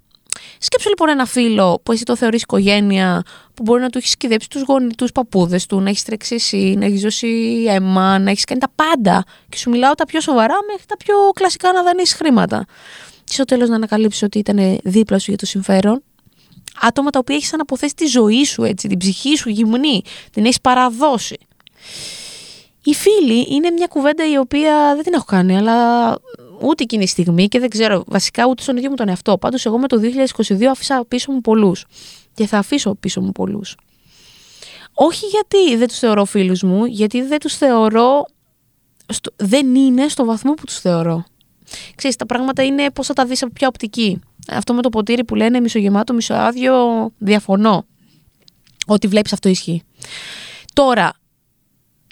Σκέψου 0.60 0.90
λοιπόν 0.90 1.10
ένα 1.10 1.26
φίλο 1.26 1.80
που 1.84 1.92
εσύ 1.92 2.04
το 2.04 2.16
θεωρείς 2.16 2.42
οικογένεια, 2.42 3.24
που 3.54 3.64
μπορεί 3.64 3.82
να 3.82 3.90
του 3.90 3.98
έχεις 3.98 4.10
σκηδέψει 4.10 4.50
τους 4.50 4.62
γονεί, 4.62 4.96
τους 4.96 5.12
παππούδες 5.12 5.66
του, 5.66 5.80
να 5.80 5.90
έχεις 5.90 6.04
τρέξει 6.04 6.36
εσύ, 6.36 6.76
να 6.78 6.86
έχεις 6.86 7.02
δώσει 7.02 7.28
αίμα, 7.68 8.20
να 8.20 8.30
έχεις 8.30 8.44
κάνει 8.44 8.60
τα 8.60 8.70
πάντα. 8.76 9.24
Και 9.50 9.58
σου 9.58 9.70
μιλάω 9.70 9.94
τα 9.94 10.06
πιο 10.06 10.22
σοβαρά 10.22 10.56
μέχρι 10.70 10.86
τα 10.88 10.98
πιο 10.98 11.16
κλασικά 11.34 11.72
να 11.72 11.84
δανείσει 11.84 12.16
χρήματα. 12.16 12.66
Και 13.24 13.34
στο 13.34 13.44
τέλος 13.44 13.70
να 13.70 13.76
ανακαλύψεις 13.76 14.22
ότι 14.22 14.38
ήταν 14.38 14.80
δίπλα 14.84 15.20
σου 15.20 15.26
για 15.28 15.38
το 15.38 15.46
συμφέρον. 15.46 16.04
Άτομα 16.82 17.10
τα 17.10 17.20
οποία 17.20 17.36
έχεις 17.36 17.54
αναποθέσει 17.54 17.94
τη 17.96 18.06
ζωή 18.06 18.44
σου, 18.44 18.64
έτσι, 18.64 18.88
την 18.88 18.98
ψυχή 18.98 19.38
σου 19.38 19.50
γυμνή, 19.50 20.02
την 20.32 20.46
έχεις 20.46 20.62
παραδώσει. 20.62 21.38
Οι 22.84 22.94
φίλοι 22.94 23.48
είναι 23.50 23.70
μια 23.70 23.88
κουβέντα 23.88 24.32
η 24.32 24.38
οποία 24.38 24.94
δεν 24.96 25.04
την 25.04 25.14
έχω 25.14 25.26
κάνει, 25.26 25.58
αλλά 25.58 26.10
ούτε 26.60 26.84
εκείνη 26.84 27.04
τη 27.04 27.10
στιγμή 27.10 27.48
και 27.48 27.60
δεν 27.60 27.70
ξέρω 27.70 28.04
βασικά 28.08 28.46
ούτε 28.48 28.62
στον 28.62 28.78
ίδιο 28.78 28.90
μου 28.90 28.96
τον 28.96 29.10
εαυτό. 29.10 29.38
Πάντως 29.38 29.66
εγώ 29.66 29.78
με 29.78 29.88
το 29.88 30.00
2022 30.48 30.64
άφησα 30.64 31.06
πίσω 31.08 31.32
μου 31.32 31.42
πολλούς 31.42 31.86
και 32.34 32.48
θα 32.48 32.58
αφήσω 32.58 32.96
πίσω 32.96 33.22
μου 33.22 33.32
πολλούς. 33.32 33.76
Όχι 34.94 35.26
γιατί 35.26 35.76
δεν 35.76 35.88
τους 35.88 36.00
θεωρώ 36.00 36.26
φίλους 36.26 36.64
μου, 36.64 36.86
γιατί 36.86 37.22
δεν 37.22 37.40
τους 37.40 37.56
θεωρώ, 37.56 38.26
στο, 39.08 39.32
δεν 39.36 39.76
είναι 39.76 40.08
στο 40.08 40.26
βαθμό 40.26 40.54
που 40.54 40.66
τους 40.66 40.80
θεωρώ. 40.80 41.26
Ξέρεις, 41.96 42.16
τα 42.16 42.26
πράγματα 42.26 42.64
είναι 42.64 42.92
πώς 42.92 43.08
θα 43.08 43.14
τα 43.14 43.26
δεις 43.26 43.44
από 43.44 43.54
ποια 43.54 43.68
οπτική. 43.68 44.20
Αυτό 44.48 44.74
με 44.74 44.82
το 44.82 44.90
ποτήρι 44.90 45.24
που 45.24 45.36
λένε 45.36 45.60
μισογεμάτο, 45.60 46.14
μισοάδιο, 46.14 46.74
διαφωνώ. 47.18 47.86
Ό,τι 48.86 49.08
βλέπεις 49.08 49.34
αυτό 49.34 49.50
ισχύει. 49.50 49.84
Τώρα, 50.74 51.14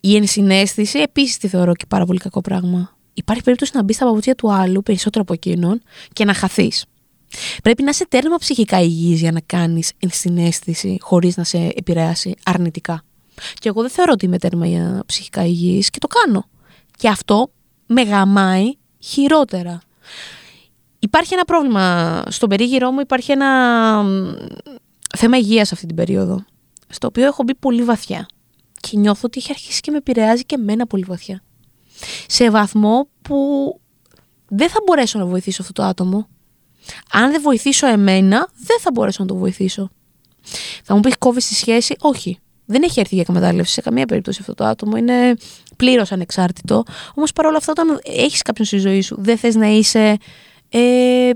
η 0.02 0.16
ενσυναίσθηση 0.16 1.00
επίσης 1.00 1.38
τη 1.38 1.48
θεωρώ 1.48 1.74
και 1.74 1.86
πάρα 1.88 2.06
πολύ 2.06 2.20
κακό 2.20 2.42
πράγμα 2.42 2.95
υπάρχει 3.16 3.44
περίπτωση 3.44 3.72
να 3.74 3.84
μπεις 3.84 3.96
στα 3.96 4.06
παπούτσια 4.06 4.36
του 4.36 4.54
άλλου 4.54 4.84
περισσότερο 4.84 5.24
από 5.24 5.34
εκείνον 5.34 5.82
και 6.14 6.26
να 6.26 6.34
χαθείς. 6.34 6.86
Πρέπει 7.64 7.84
να 7.84 7.90
είσαι 7.90 8.08
τέρμα 8.08 8.38
ψυχικά 8.38 8.82
υγιής 8.82 9.20
για 9.20 9.32
να 9.32 9.40
κάνεις 9.40 9.92
ενσυναίσθηση 10.00 10.98
χωρίς 11.02 11.38
να 11.38 11.44
σε 11.44 11.72
επηρεάσει 11.76 12.36
αρνητικά. 12.44 13.04
Και 13.54 13.70
εγώ 13.70 13.82
δεν 13.82 13.90
θεωρώ 13.90 14.12
ότι 14.12 14.26
είμαι 14.26 14.38
τέρμα 14.38 15.02
ψυχικά 15.06 15.46
υγιής 15.46 15.90
και 15.90 16.00
το 16.00 16.08
κάνω. 16.08 16.46
Και 16.98 17.10
αυτό 17.10 17.52
με 17.86 18.02
γαμάει 18.02 18.72
χειρότερα. 19.00 19.82
Υπάρχει 21.00 21.34
ένα 21.34 21.46
πρόβλημα 21.46 22.24
στον 22.30 22.50
περίγυρό 22.50 22.92
μου, 22.92 23.00
υπάρχει 23.00 23.32
ένα 23.32 23.50
θέμα 25.18 25.38
υγείας 25.38 25.72
αυτή 25.72 25.86
την 25.86 25.96
περίοδο, 25.96 26.46
στο 26.90 27.08
οποίο 27.08 27.26
έχω 27.26 27.44
μπει 27.44 27.56
πολύ 27.56 27.84
βαθιά. 27.84 28.28
Και 28.80 28.98
νιώθω 28.98 29.22
ότι 29.24 29.40
έχει 29.40 29.52
αρχίσει 29.52 29.82
και 29.82 29.92
με 29.92 29.98
επηρεάζει 29.98 30.46
και 30.46 30.56
εμένα 30.56 30.88
πολύ 30.88 31.04
βαθιά 31.08 31.44
σε 32.28 32.50
βαθμό 32.50 33.08
που 33.22 33.36
δεν 34.48 34.70
θα 34.70 34.80
μπορέσω 34.86 35.20
να 35.20 35.26
βοηθήσω 35.26 35.62
αυτό 35.62 35.74
το 35.74 35.84
άτομο. 35.84 36.28
Αν 37.12 37.32
δεν 37.32 37.42
βοηθήσω 37.42 37.88
εμένα, 37.88 38.50
δεν 38.54 38.80
θα 38.80 38.92
μπορέσω 38.94 39.24
να 39.24 39.28
το 39.28 39.36
βοηθήσω. 39.36 39.90
Θα 40.84 40.96
μου 40.96 41.00
πεις 41.00 41.18
κόβεις 41.18 41.48
τη 41.48 41.56
σχέση; 41.56 41.96
Όχι. 42.00 42.40
Δεν 42.66 42.84
έχει 42.84 43.00
έρθει 43.00 43.16
για 43.16 43.24
εκμετάλλευση 43.28 43.74
σε 43.74 43.82
καμία 43.82 44.06
περίπτωση 44.06 44.38
αυτό 44.42 44.54
το 44.54 44.64
άτομο. 44.64 44.98
Είναι 44.98 45.34
πλήρως 45.76 46.12
ανεξάρτητο. 46.12 46.84
Όμως 47.14 47.32
παρόλα 47.32 47.58
αυτά, 47.58 47.72
όταν 47.72 48.00
έχεις 48.04 48.42
κάποιον 48.42 48.68
στη 48.68 48.78
ζωή 48.78 49.02
σου, 49.02 49.16
δεν 49.20 49.38
θες 49.38 49.56
να 49.56 49.68
είσαι 49.68 50.18
ε, 50.70 51.30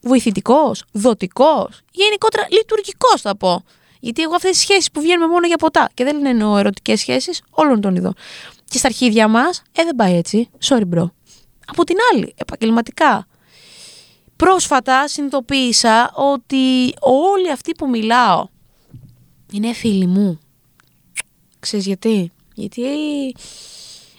βοηθητικός, 0.00 0.84
δοτικός, 0.92 1.80
γενικότερα 1.90 2.46
λειτουργικός 2.50 3.20
θα 3.20 3.36
πω. 3.36 3.64
Γιατί 4.00 4.22
εγώ 4.22 4.34
αυτές 4.34 4.50
τις 4.50 4.60
σχέσεις 4.60 4.90
που 4.90 5.00
βγαίνουμε 5.00 5.26
μόνο 5.26 5.46
για 5.46 5.56
ποτά 5.56 5.90
και 5.94 6.04
δεν 6.04 6.26
εννοώ 6.26 6.56
ερωτικές 6.56 7.00
σχέσεις 7.00 7.42
όλων 7.50 7.80
των 7.80 7.96
ειδών. 7.96 8.14
Και 8.68 8.78
στα 8.78 8.86
αρχίδια 8.86 9.28
μας, 9.28 9.62
ε, 9.72 9.84
δεν 9.84 9.94
πάει 9.94 10.14
έτσι. 10.14 10.48
Sorry, 10.64 10.84
bro. 10.94 11.10
Από 11.66 11.84
την 11.84 11.96
άλλη, 12.12 12.34
επαγγελματικά. 12.36 13.26
Πρόσφατα 14.36 15.08
συνειδητοποίησα 15.08 16.12
ότι 16.14 16.94
όλοι 17.00 17.50
αυτοί 17.52 17.72
που 17.74 17.88
μιλάω 17.88 18.46
είναι 19.52 19.72
φίλοι 19.72 20.06
μου. 20.06 20.38
Ξέρεις 21.58 21.86
γιατί; 21.86 22.30
Γιατί 22.54 22.82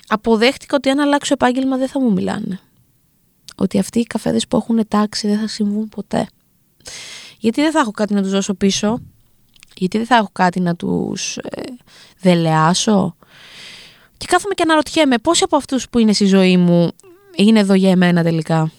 αποδέχτηκα 0.08 0.76
ότι 0.76 0.90
αν 0.90 1.00
αλλάξω 1.00 1.34
επάγγελμα 1.34 1.78
δεν 1.78 1.88
θα 1.88 2.00
μου 2.00 2.12
μιλάνε. 2.12 2.60
Ότι 3.56 3.80
αυτοί 3.80 4.00
οι 4.00 4.04
καφέδες 4.04 4.48
που 4.48 4.58
έχουν 4.58 4.88
τάξει 4.88 5.28
δεν 5.28 5.40
θα 5.40 5.48
συμβούν 5.48 5.90
ποτέ. 5.90 6.28
Γιατί 7.40 7.62
δεν 7.62 7.72
θα 7.72 7.80
έχω 7.80 7.92
κάτι 7.92 8.14
να 8.14 8.22
τους 8.22 8.32
δώσω 8.32 8.54
πίσω; 8.54 9.02
Γιατί 9.76 9.98
δεν 9.98 10.06
θα 10.06 10.16
έχω 10.16 10.30
κάτι 10.32 10.60
να 10.60 10.76
τους 10.76 11.38
ε, 11.38 11.62
δελεάσω; 12.20 13.16
Και 14.20 14.26
κάθομαι 14.30 14.54
και 14.54 14.64
αναρωτιέμαι 14.64 15.18
πόσοι 15.18 15.44
από 15.44 15.56
αυτούς 15.56 15.90
που 15.90 16.00
είναι 16.00 16.14
στη 16.14 16.26
ζωή 16.26 16.58
μου 16.58 16.92
είναι 17.36 17.60
εδώ 17.60 17.74
για 17.74 17.90
εμένα 17.90 18.24
τελικά; 18.24 18.72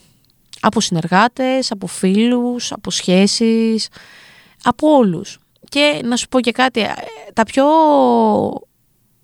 Από 0.61 0.81
συνεργάτες, 0.81 1.71
από 1.71 1.87
φίλους, 1.87 2.73
από 2.73 2.91
σχέσεις, 2.91 3.89
από 4.63 4.89
όλους. 4.97 5.39
Και 5.69 6.01
να 6.05 6.17
σου 6.17 6.29
πω 6.29 6.41
και 6.41 6.53
κάτι, 6.53 6.81
ε, 6.81 6.93
τα 7.33 7.43
πιο 7.43 7.65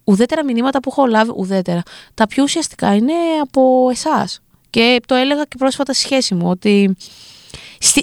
ουδέτερα 0.04 0.44
μηνύματα 0.44 0.80
που 0.80 0.90
έχω 0.90 1.06
λάβει, 1.06 1.32
ουδέτερα, 1.36 1.82
τα 2.14 2.26
πιο 2.26 2.42
ουσιαστικά 2.42 2.94
είναι 2.94 3.12
από 3.42 3.88
εσάς. 3.90 4.40
Και 4.70 5.00
το 5.06 5.14
έλεγα 5.14 5.44
και 5.44 5.56
πρόσφατα 5.58 5.92
στη 5.92 6.02
σχέση 6.02 6.34
μου, 6.34 6.50
ότι 6.50 6.96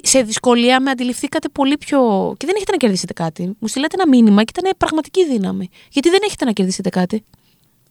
σε 0.02 0.22
δυσκολία 0.22 0.80
με 0.80 0.90
αντιληφθήκατε 0.90 1.48
πολύ 1.48 1.76
πιο. 1.78 1.98
και 2.36 2.46
δεν 2.46 2.54
έχετε 2.56 2.70
να 2.70 2.76
κερδίσετε 2.76 3.12
κάτι. 3.12 3.56
Μου 3.58 3.68
στείλατε 3.68 3.96
ένα 3.98 4.08
μήνυμα 4.08 4.44
και 4.44 4.52
ήταν 4.58 4.72
πραγματική 4.76 5.26
δύναμη. 5.26 5.68
Γιατί 5.90 6.10
δεν 6.10 6.20
έχετε 6.24 6.44
να 6.44 6.52
κερδίσετε 6.52 6.88
κάτι. 6.88 7.24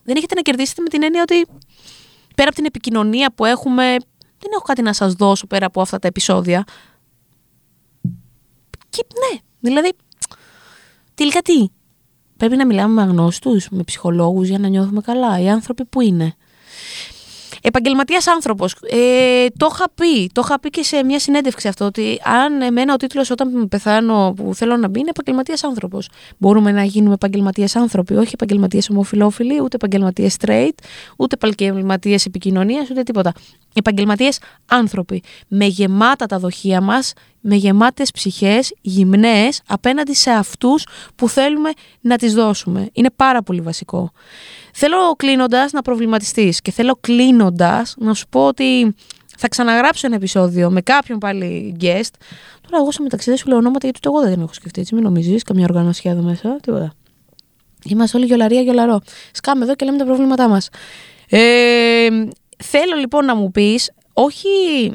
Δεν 0.04 0.16
έχετε 0.16 0.36
να 0.36 0.42
κερδίσετε 0.42 0.82
με 0.82 0.90
την 0.90 1.04
έννοια 1.04 1.22
ότι 1.22 1.46
πέρα 2.36 2.48
από 2.48 2.56
την 2.56 2.66
επικοινωνία 2.66 3.32
που 3.36 3.46
έχουμε, 3.46 3.84
δεν 4.18 4.52
έχω 4.54 4.64
κάτι 4.64 4.82
να 4.82 4.94
σας 4.94 5.14
δώσω 5.14 5.48
πέρα 5.48 5.66
από 5.66 5.82
αυτά 5.82 6.00
τα 6.00 6.08
επεισόδια. 6.08 6.64
Και 8.90 9.06
ναι, 9.14 9.40
δηλαδή 9.60 9.94
Τελικά 11.16 11.42
τι; 11.42 11.66
Πρέπει 12.38 12.56
να 12.56 12.66
μιλάμε 12.66 12.94
με 12.94 13.02
αγνώστους, 13.02 13.68
με 13.70 13.84
ψυχολόγους 13.84 14.48
για 14.48 14.60
να 14.60 14.68
νιώθουμε 14.68 15.02
καλά. 15.02 15.40
Οι 15.40 15.50
άνθρωποι 15.50 15.86
που 15.86 16.02
είναι. 16.02 16.36
Επαγγελματίας 17.66 18.28
άνθρωπος. 18.28 18.76
Ε, 18.90 19.48
το 19.58 19.70
είχα 19.72 19.90
πει. 19.96 20.30
Το 20.32 20.42
είχα 20.46 20.60
πει 20.60 20.70
και 20.70 20.84
σε 20.84 21.04
μια 21.04 21.20
συνέντευξη 21.20 21.68
αυτό. 21.68 21.86
Ότι 21.86 22.22
αν 22.24 22.62
εμένα 22.62 22.94
ο 22.94 22.98
τίτλος 22.98 23.30
όταν 23.30 23.68
πεθάνω 23.68 24.34
που 24.36 24.56
θέλω 24.56 24.78
να 24.78 24.88
μπει 24.88 25.00
είναι 25.00 25.10
επαγγελματίας 25.10 25.64
άνθρωπος. 25.64 26.10
Μπορούμε 26.38 26.72
να 26.72 26.84
γίνουμε 26.84 27.14
επαγγελματίες 27.14 27.76
άνθρωποι. 27.76 28.16
Όχι 28.16 28.32
επαγγελματίες 28.34 28.90
ομοφυλόφιλοι, 28.90 29.62
ούτε 29.62 29.76
επαγγελματίες 29.76 30.36
straight, 30.40 30.78
ούτε 31.18 31.36
επαγγελματίες 31.36 32.26
επικοινωνίας, 32.26 32.90
ούτε 32.90 33.04
τίποτα. 33.04 33.34
Επαγγελματίες 33.74 34.40
άνθρωποι. 34.66 35.24
Με 35.48 35.66
γεμάτα 35.66 36.26
τα 36.26 36.40
δοχεία 36.40 36.82
μας, 36.82 37.14
με 37.44 37.56
γεμάτες 37.56 38.12
ψυχές, 38.12 38.74
γυμνές, 38.82 39.62
απέναντι 39.68 40.16
σε 40.16 40.32
αυτούς 40.32 40.88
που 41.16 41.30
θέλουμε 41.30 41.70
να 42.02 42.18
τις 42.18 42.34
δώσουμε. 42.34 42.90
Είναι 42.94 43.10
πάρα 43.16 43.44
πολύ 43.44 43.62
βασικό. 43.62 44.12
Θέλω 44.74 44.98
κλείνοντας 45.16 45.72
να 45.72 45.82
προβληματιστείς 45.82 46.62
και 46.62 46.72
θέλω 46.72 46.98
κλείνοντας 47.02 47.96
να 47.98 48.14
σου 48.14 48.26
πω 48.30 48.48
ότι 48.48 48.96
θα 49.38 49.48
ξαναγράψω 49.48 50.08
ένα 50.08 50.16
επεισόδιο 50.16 50.72
με 50.72 50.82
κάποιον 50.82 51.20
πάλι 51.20 51.76
guest. 51.80 52.14
Τώρα, 52.62 52.78
εγώ 52.82 52.92
στο 52.92 53.04
μεταξύ 53.04 53.30
δεν 53.30 53.38
σου 53.38 53.48
λέω 53.48 53.58
ονόματα 53.58 53.80
γιατί 53.84 54.00
το 54.00 54.12
εγώ 54.14 54.30
δεν 54.30 54.42
έχω 54.42 54.54
σκεφτεί. 54.54 54.82
Έτσι, 54.82 54.96
μην 54.96 55.04
νομίζεις, 55.04 55.44
καμιά 55.44 55.66
οργανωσιά 55.70 56.12
εδώ 56.12 56.22
μέσα, 56.22 56.58
τίποτα. 56.62 56.94
Είμαστε 57.86 58.18
όλοι 58.18 58.26
γιολαρία, 58.26 58.62
γιολαρό. 58.62 59.02
Σκάμε 59.32 59.64
εδώ 59.64 59.76
και 59.76 59.86
λέμε 59.86 59.98
τα 59.98 60.06
προβλήματά 60.06 60.48
μας. 60.48 60.70
Ε, 61.30 62.08
θέλω 62.64 62.96
λοιπόν 63.00 63.26
να 63.26 63.36
μου 63.36 63.52
πεις, 63.52 63.92
όχι 64.14 64.48
ε, 64.88 64.92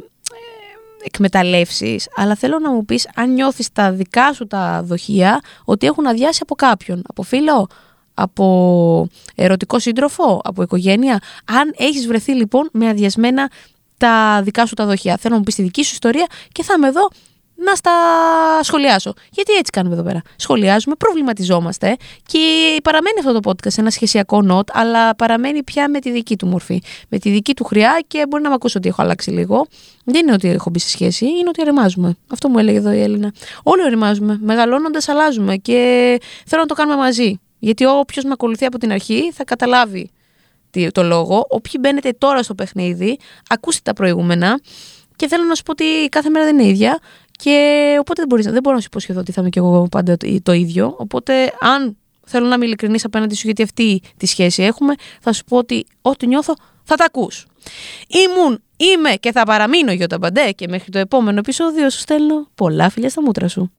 εκμεταλλεύσεις, 1.02 2.08
αλλά 2.16 2.34
θέλω 2.34 2.58
να 2.58 2.70
μου 2.70 2.84
πεις 2.84 3.08
αν 3.14 3.32
νιώθεις 3.32 3.72
τα 3.72 3.92
δικά 3.92 4.32
σου 4.32 4.46
τα 4.46 4.82
δοχεία 4.84 5.40
ότι 5.64 5.86
έχουν 5.86 6.06
αδειάσει 6.06 6.38
από 6.42 6.54
κάποιον, 6.54 7.02
από 7.08 7.22
φίλο, 7.22 7.68
από 8.14 9.08
ερωτικό 9.34 9.78
σύντροφο, 9.78 10.40
από 10.44 10.62
οικογένεια. 10.62 11.20
Αν 11.44 11.74
έχεις 11.76 12.06
βρεθεί 12.06 12.32
λοιπόν 12.32 12.68
με 12.72 12.88
αδειασμένα 12.88 13.50
τα 13.96 14.42
δικά 14.42 14.66
σου 14.66 14.74
τα 14.74 14.86
δοχεία. 14.86 15.16
Θέλω 15.16 15.32
να 15.32 15.38
μου 15.38 15.44
πεις 15.44 15.54
τη 15.54 15.62
δική 15.62 15.82
σου 15.84 15.90
ιστορία 15.92 16.26
και 16.52 16.62
θα 16.62 16.74
είμαι 16.76 16.88
εδώ 16.88 17.08
να 17.64 17.74
στα 17.74 17.92
σχολιάσω. 18.62 19.12
Γιατί 19.30 19.52
έτσι 19.52 19.70
κάνουμε 19.72 19.94
εδώ 19.94 20.04
πέρα. 20.04 20.22
Σχολιάζουμε, 20.36 20.94
προβληματιζόμαστε 20.94 21.96
και 22.26 22.38
παραμένει 22.82 23.18
αυτό 23.18 23.40
το 23.40 23.50
podcast 23.50 23.78
ένα 23.78 23.90
σχεσιακό 23.90 24.42
νότ, 24.42 24.68
αλλά 24.72 25.16
παραμένει 25.16 25.62
πια 25.62 25.88
με 25.88 25.98
τη 25.98 26.10
δική 26.10 26.36
του 26.36 26.46
μορφή. 26.46 26.82
Με 27.08 27.18
τη 27.18 27.30
δική 27.30 27.54
του 27.54 27.64
χρειά 27.64 28.02
και 28.06 28.26
μπορεί 28.28 28.42
να 28.42 28.48
με 28.48 28.54
ακούσει 28.54 28.76
ότι 28.76 28.88
έχω 28.88 29.02
αλλάξει 29.02 29.30
λίγο. 29.30 29.66
Δεν 30.04 30.22
είναι 30.22 30.32
ότι 30.32 30.48
έχω 30.48 30.70
μπει 30.70 30.78
σε 30.78 30.88
σχέση, 30.88 31.24
είναι 31.24 31.48
ότι 31.48 31.60
οριμάζουμε. 31.60 32.16
Αυτό 32.32 32.48
μου 32.48 32.58
έλεγε 32.58 32.78
εδώ 32.78 32.92
η 32.92 33.00
Έλληνα. 33.00 33.32
Όλοι 33.62 33.82
οριμάζουμε. 33.82 34.38
Μεγαλώνοντας, 34.40 35.08
αλλάζουμε 35.08 35.56
και 35.56 35.74
θέλω 36.46 36.62
να 36.62 36.68
το 36.68 36.74
κάνουμε 36.74 36.96
μαζί. 36.96 37.40
Γιατί 37.58 37.84
όποιος 37.84 38.24
με 38.24 38.30
ακολουθεί 38.32 38.64
από 38.64 38.78
την 38.78 38.92
αρχή 38.92 39.32
θα 39.32 39.44
καταλάβει 39.44 40.10
το 40.92 41.02
λόγο. 41.02 41.46
Όποιοι 41.48 41.72
μπαίνετε 41.80 42.12
τώρα 42.18 42.42
στο 42.42 42.54
παιχνίδι, 42.54 43.18
ακούστε 43.48 43.80
τα 43.82 43.92
προηγούμενα. 43.92 44.60
Και 45.16 45.28
θέλω 45.28 45.44
να 45.44 45.54
σου 45.54 45.62
πω 45.62 45.72
ότι 45.72 46.08
κάθε 46.08 46.30
μέρα 46.30 46.44
δεν 46.44 46.58
είναι 46.58 46.68
ίδια. 46.68 46.98
Και 47.42 47.96
οπότε 48.00 48.20
δεν, 48.20 48.28
μπορείς, 48.28 48.46
δεν 48.46 48.62
μπορώ 48.62 48.74
να 48.74 48.80
σου 48.80 48.88
υποσχεθώ 48.90 49.20
ότι 49.20 49.32
θα 49.32 49.40
είμαι 49.40 49.50
και 49.50 49.58
εγώ 49.58 49.88
πάντα 49.90 50.16
το 50.42 50.52
ίδιο. 50.52 50.94
Οπότε, 50.98 51.52
αν 51.60 51.96
θέλω 52.26 52.46
να 52.46 52.54
είμαι 52.54 52.64
ειλικρινής 52.64 53.04
απέναντι 53.04 53.34
σου, 53.34 53.42
γιατί 53.44 53.62
αυτή 53.62 54.00
τη 54.16 54.26
σχέση 54.26 54.62
έχουμε, 54.62 54.94
θα 55.20 55.32
σου 55.32 55.44
πω 55.44 55.56
ότι 55.56 55.86
ό,τι 56.02 56.26
νιώθω 56.26 56.54
θα 56.82 56.96
τα 56.96 57.04
ακούς. 57.04 57.46
Ήμουν, 58.08 58.62
είμαι 58.76 59.10
και 59.10 59.32
θα 59.32 59.42
παραμείνω 59.44 59.92
Γιώτα 59.92 60.18
Μπαντέ 60.18 60.50
και 60.50 60.68
μέχρι 60.68 60.90
το 60.90 60.98
επόμενο 60.98 61.38
επεισόδιο 61.38 61.90
σου 61.90 61.98
στέλνω 61.98 62.48
πολλά 62.54 62.88
φιλιά 62.88 63.10
στα 63.10 63.22
μούτρα 63.22 63.48
σου. 63.48 63.72